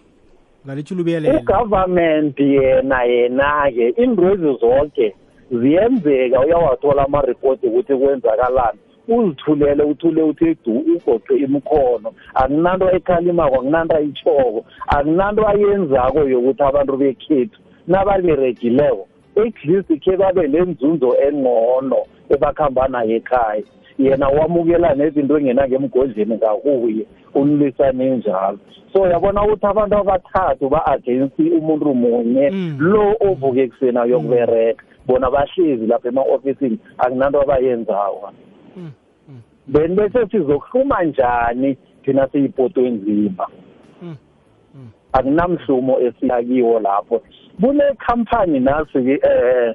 [0.67, 5.15] ngalitho lubuyelela ugovernment yena yena-ke indwezi zonke
[5.53, 8.79] ziyenzeka uyawathola amaripoti ukuthi kwenzakalani.
[9.09, 17.59] Uzithulele uthule uthi du ugoqe imkhono akunanto ekhalimako akunanto ayitshoko akunanto ayenzako yokuthi abantu bekhethu
[17.87, 19.09] nabaliregileko.
[19.37, 22.01] At least khe babe nenzunzo engcono
[22.31, 23.63] ebakuhamba nayo ekhaya.
[23.99, 28.59] Yena wamukela nezinto engena ngemgodleni ngakuye unilwisane njalo.
[28.93, 36.09] So yabona ukuthi abantu abathathu ba-against umuntu munye lo ovuke ekuseni ayokubereka bona bahlezi lapha
[36.09, 38.33] ema-ofisini akunanto abayenzayo
[39.73, 43.49] then bese sizokuhluma njani thina siyipoto enzima
[45.13, 47.23] akunamhlumo esiyakiwo lapho.
[47.61, 49.75] Kunekhampani nasi-ke um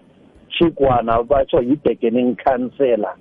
[0.50, 3.16] chigwana batsho yi-bargaining councillor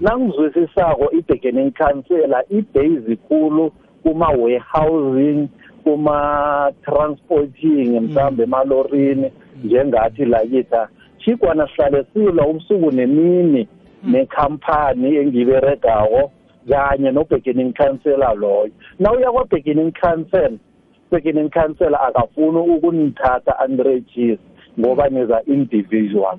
[0.00, 3.72] nangizwisisako i-bargaining councillor ibase khulu
[4.02, 5.48] kuma-warehousing
[5.84, 9.32] kuma-transporting mhlawumbe emalorini
[9.64, 10.88] njengathi lakitha
[11.24, 13.68] chigwana sihlale sila ubusuku nemini
[14.04, 16.32] nekhampani engiberegako
[16.68, 18.70] kanye no-bargaining councillor loyo.
[18.98, 20.58] Na uya kwa-bargaining council
[21.10, 24.38] bargaining council akafuni ukunithatha unregister
[24.80, 26.38] ngoba niza individual.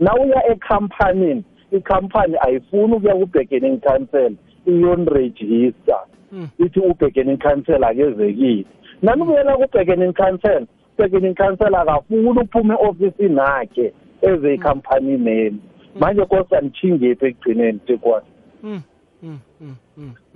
[0.00, 4.32] Na uya ekhampanini ikhampani ayifuni ukuya ku-bargaining council
[4.66, 5.98] iyonirejista
[6.58, 8.64] ithi u-bargaining council akezekile.
[9.02, 10.66] Nanibuyela ku-bargaining council
[10.98, 13.92] bargaining council akafuni uphume e-ofisini akhe
[14.22, 15.60] eze ekhampanini eni
[16.00, 18.26] manje kosa nithingephi ekugcineni tikwana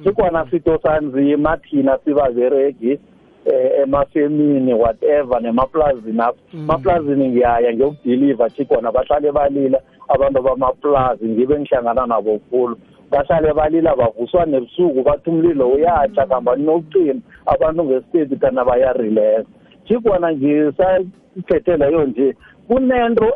[0.02, 2.98] tikwana sitosanzima thina sibaberegi
[3.46, 12.06] eh emafemini whatever nemaplazini apho maplazini ngiyaya ngiyokudeliver chikona bahlale balila abantu bamaplazi ngibe ngihlangana
[12.06, 12.76] nabo khulu.
[13.10, 19.46] Bahlale balila bavuswa nebusuku bathi umlilo uyatsha kamba ninokucima abantu ngesiteji kana bayarelax.
[19.84, 22.36] Chikona ngisayiphethe leyo nje
[22.68, 23.34] kunento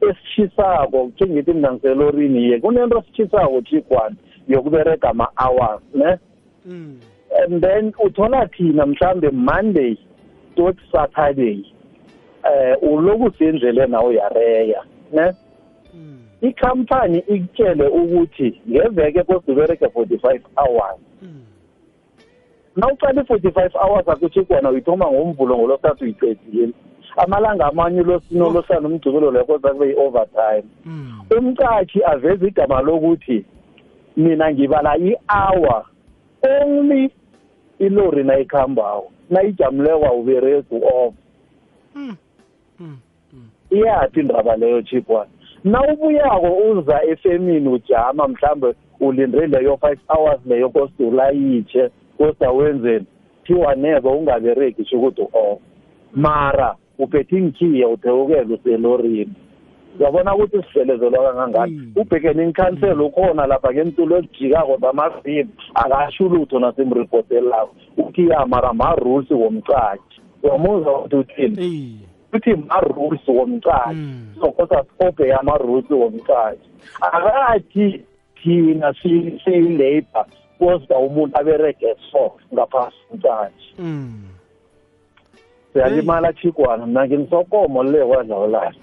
[0.00, 4.16] esitshisako njengithi mina ngiselorini ye kunento esitshisako chikwana
[4.48, 6.18] yokuberega ama-hours ne?
[7.44, 9.96] And then uthola thina mhlambe monday
[10.56, 11.64] tot saturday
[12.44, 15.32] eh uloku sendleleni nawo yareya ne?
[16.40, 20.98] Ikhampani ikutshele ukuthi ngeveke kosibereke 45 hours.
[22.76, 26.68] Nawuqala i-45 hours akuchikwana uyithoma ngomvulo ngolosathu uyiqedile.
[27.16, 30.64] Amalanga amanye ulosino losana umgcibelo lekho zakube yi-overtime.
[31.30, 33.44] Umcashi aveza igama lokuthi
[34.16, 35.84] mina ngibala i-hour
[36.42, 37.10] only
[37.78, 41.14] ilori nayikhambako nayijamuleko awuberegi off.
[43.70, 45.30] Iyaphi indaba leyo chipwana
[45.64, 53.06] nawubuyako uza efemini ujama mhlambe ulinde leyo five hours leyo koste ulayitshe koste wenzeni?
[53.44, 55.60] Thiwa nebe ungaberegi sho ukuthi off
[56.14, 59.34] mara uphethe ingikhiya uthewukele uselorini
[60.00, 61.92] uyabona ukuthi sidlelezelwa kangangani?
[61.96, 69.30] Ubhekene incouncil ukhona lapha ngentulo ezijikako zamavili akasho ulutho nasemripoteli lakho uthi ya mara ma-rules
[69.30, 72.00] womcashi uyamuza ukuthi uthini?
[72.32, 73.98] Uthi ma-rules womcashi
[74.40, 76.68] so kosa sibophe ama-rules womcashi
[77.00, 78.04] akathi
[78.42, 80.26] thina siyi-labor
[80.58, 83.74] kosta umuntu aberege so ngaphasi komcashi
[85.74, 88.74] siyalimala chikwana mna ngingisokomo le kwadlawulayo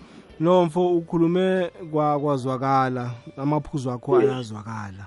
[0.42, 5.06] no mfo ukhulume kwakwazwakala amaphuzu akho ayazwakala.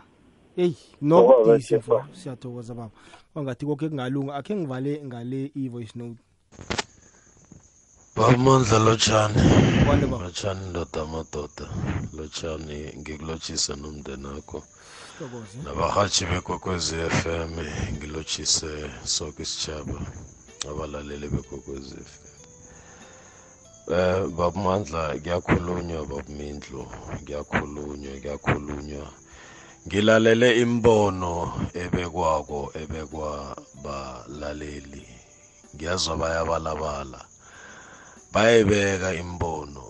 [0.57, 2.91] Eyi nokudisi mfo siyathokoza baba.
[3.33, 6.21] Kwangathi konke kungalunga akhe ngivale ngale i-voice note.
[8.17, 9.43] Bamandla lotshani.
[9.87, 10.25] Kwande baba.
[10.25, 11.67] lotshani ndoda amadoda.
[12.17, 14.63] Lotshani ngikulotshise nomndeni wakho.
[15.19, 15.59] Sithokoze.
[15.65, 17.53] nabahatshi bekwekwezi FM
[17.97, 19.99] ngilotshise soke isitshaba
[20.71, 22.35] abalaleli bekwekwezi FM
[23.99, 26.83] eh babamandla kuyakhulunywa babumindlu
[27.25, 29.07] kuyakhulunywa kuyakhulunywa.
[29.87, 31.35] Ngilalele imbono
[31.83, 33.31] ebekwako ebekwa
[33.85, 35.05] balaleli
[35.75, 37.21] ngiyazwa bayabalabala.
[38.33, 39.85] Bayayibeka imbono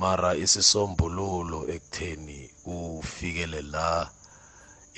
[0.00, 2.38] mara isisombululo ekutheni
[2.74, 3.88] ufikele la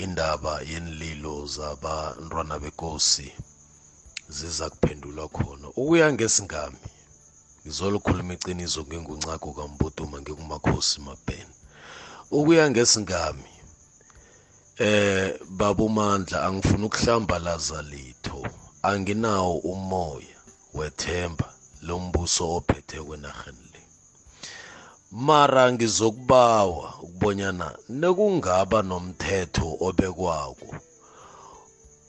[0.04, 3.28] indaba yenililo zabantwana bekosi.
[4.28, 5.68] Ziza kuphendulwa khona.
[5.76, 6.78] Ukuya ngesingami
[7.62, 11.54] ngizolukhuluma iqiniso ngenguncako kambuduma ngekumakhosi mabhena.
[12.30, 13.50] Ukuya ngesingami
[14.78, 18.40] eh babumandla angifuna ukuhlambalaza litho
[18.82, 20.36] anginawo umoya
[20.74, 21.48] wethemba
[21.82, 23.80] lombuso ophethe kwenarheni le.
[25.12, 30.70] Mara ngizokubawa ukubonyana nekungaba nomthetho obekwako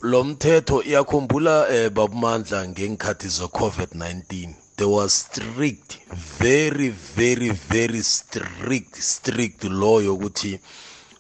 [0.02, 5.98] lo mthetho iyakhumbula eh, babumandla ngenkhathi ze-covid-19 there was strict
[6.40, 10.60] very very very strict strict law yokuthi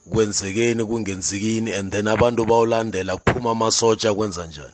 [0.09, 4.73] kwenzekeni kungenzekini and then abantu bawulandela kuphuma amasotsha kwenza njani.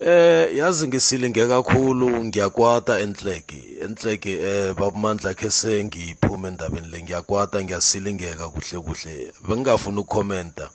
[0.00, 8.48] Eh yazi ngisilinge kakhulu ngiyakwata enhleke enhleke eh babamandla khe sengiphume endabeni le ngiyakwata ngiyasilingeka
[8.48, 9.32] kuhle kuhle.
[9.48, 10.70] Bengingafuni ukukhomenta.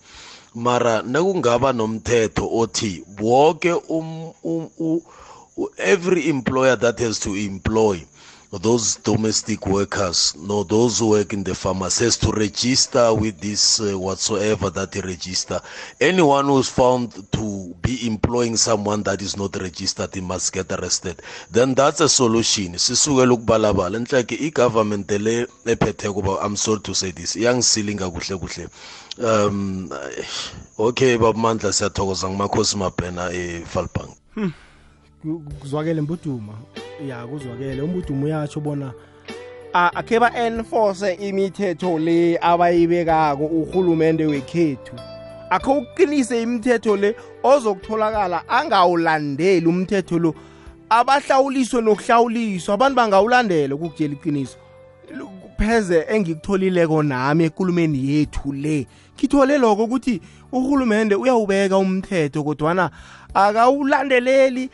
[0.66, 2.91] Mara nekungaba nomthetho othi
[3.22, 4.99] wonke um, um, um,
[5.78, 7.97] every employer that has to employ
[8.51, 13.82] those domestic workers no those who work in the farmers has to register with this
[13.82, 15.60] uh, whatsoever that they register.
[15.99, 21.22] Anyone who's found to be employing someone that is not registered he must get arrested.
[21.51, 22.74] Then that's a solution.
[22.74, 23.97] Sisukela ukubalabala.
[23.97, 28.70] Enhleke i-government le ephethe kuba i'm sorry to say this iyangisilinga kuhle kuhle.
[29.24, 29.89] Um
[30.78, 34.51] okay babamandla siyathokoza ngumakhosi mabhena efalbank Hmm.
[35.22, 36.53] Ku- kuzwakele mbuduma.
[37.07, 37.82] Ya kuzwakele.
[37.82, 38.93] Umbuduma uyatsho bona
[39.74, 44.95] akhe ba-enforce imithetho le abayibekako urhulumende wekhethu.
[45.49, 50.36] Akhe uqinise imithetho le ozokutholakala angawulandeli umthetho lo.
[50.89, 54.57] Abahlawuliswe nokuhlawuliswa abantu bangawulandela ukukutshela iqiniso.
[55.57, 58.88] Pheze engikutholileko nami ekulumeni yethu le.
[59.18, 62.91] Ngithole lokho ukuthi urhulumende uyawubeka umthetho kodwana
[63.34, 64.70] akawulandeleli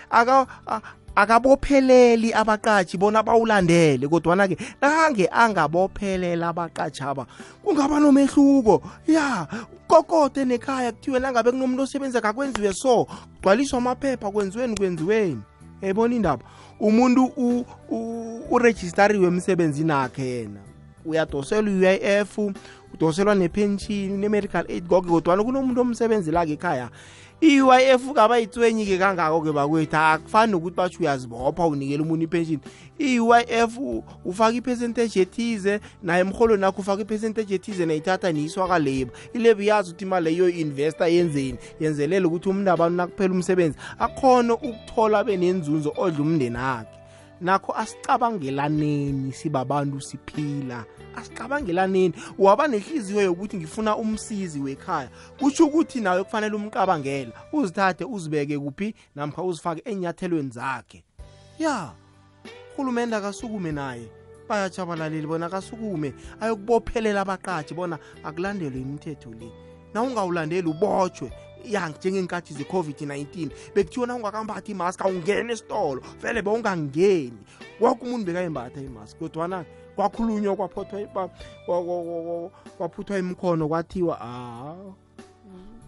[1.16, 7.26] akabopheleli abaqatshi bona bawulandele kodwana-ke nange angabophelela abaqatshi aba
[7.64, 8.84] kungaba nomehluko.
[9.08, 9.48] Ya
[9.88, 15.42] kokode nekhaya kuthiwe nangabe kunomuntu osebenza kakwenziwe so kugcwaliswa amaphepha kwenziweni kwenziweni.
[15.82, 16.44] Yayibona indaba?
[16.80, 17.32] Umuntu
[18.52, 20.60] urejistariwe emsebenzini akhe yena
[21.06, 22.40] uyadoselwa i-UIF
[22.94, 26.90] udoselwa nepension ne-medical aid konke kodwana kunomuntu omsebenzela-ke ekhaya
[27.44, 32.60] i-UIF kabayitswenyi-ke kangako-ke bakwethu akufani nokuthi batsho uyazibopha unikela umuntu ipension.
[33.00, 39.64] i-UIF u- ufaka ipercentage ethize naye emholweni akho ufaka ipercentage ethize nayithatha niyiswa kaleba ileba
[39.64, 45.38] iyazi ukuthi imali leyo investor yenzeni yenzelela ukuthi umuntu abantu nakuphela umsebenzi akhone ukuthola abe
[45.38, 46.88] nenzunzo odla umndeni akhe
[47.42, 50.86] nakho asicabangelaneni sibabantu siphila.
[51.16, 55.10] Asicabangelaneni waba nehliziyo yokuthi ngifuna umsizi wekhaya.
[55.40, 61.04] Kutsho ukuthi nawe kufanele umqabangela uzithathe uzibeke kuphi namkha uzifake enyathelweni zakhe.
[61.60, 61.92] Ya
[62.74, 64.10] urhulumende akasukume naye.
[64.50, 69.52] Bayatsho abalaleli bona akasukume ayokubophelela abaqatshi bona akulandelwe imithetho le.
[69.94, 71.32] Na ungawulandeli ubotshwe
[71.66, 77.40] ya njengenkathi ze-covid-19 bekuthiwa na ungakambathi imaski awungeni esitolo vele bewungangeni.
[77.80, 81.30] Woke umuntu bekayimbatha imaski kodwana kwakhulunywa kwaphothwa kwa-
[81.66, 84.76] kwa- kwa- kwa- kwaphuthwa imkhono kwathiwa a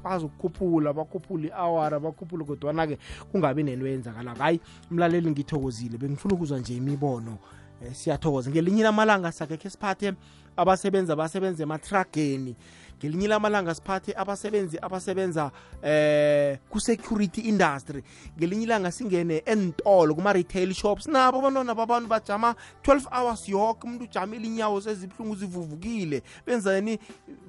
[0.04, 2.98] bazokukhuphula bakhuphule i-awara bakhuphule kodwana-ke
[3.32, 4.60] kungabi nento eyenzakalako hayi
[4.92, 5.98] mlaleli ngithokozile.
[5.98, 7.38] Bengifuna ukuzwa nje imibono
[7.86, 8.50] eh, siyathokoza.
[8.52, 10.14] Ngelinye lamalanga sakekhe siphathe
[10.58, 12.56] abasebenzi abasebenza ematrageni
[13.00, 15.52] ngelinye lamalanga siphathe abasebenzi abasebenza
[15.84, 18.04] eh ku-security industry.
[18.38, 21.08] Ngelinye ilanga singene entolo kuma-retail shops.
[21.08, 26.24] Nabo abantwana babantu bajama 12 hours yoke umuntu ujamile inyawo sezibuhlungu zivuvukile.
[26.46, 27.00] Benzani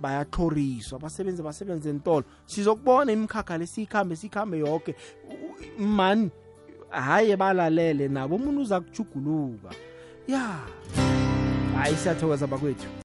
[0.00, 4.94] bayathoriswa abasebenzi basebenza entolo sizokubona imikhakha le siyikhambe siyikhambe yoke.
[5.78, 6.30] Mani
[6.90, 9.70] hayi balalele nabo umuntu uza kujuguluka
[10.28, 10.58] ya
[11.76, 12.86] hayi siyathokoza bakwethu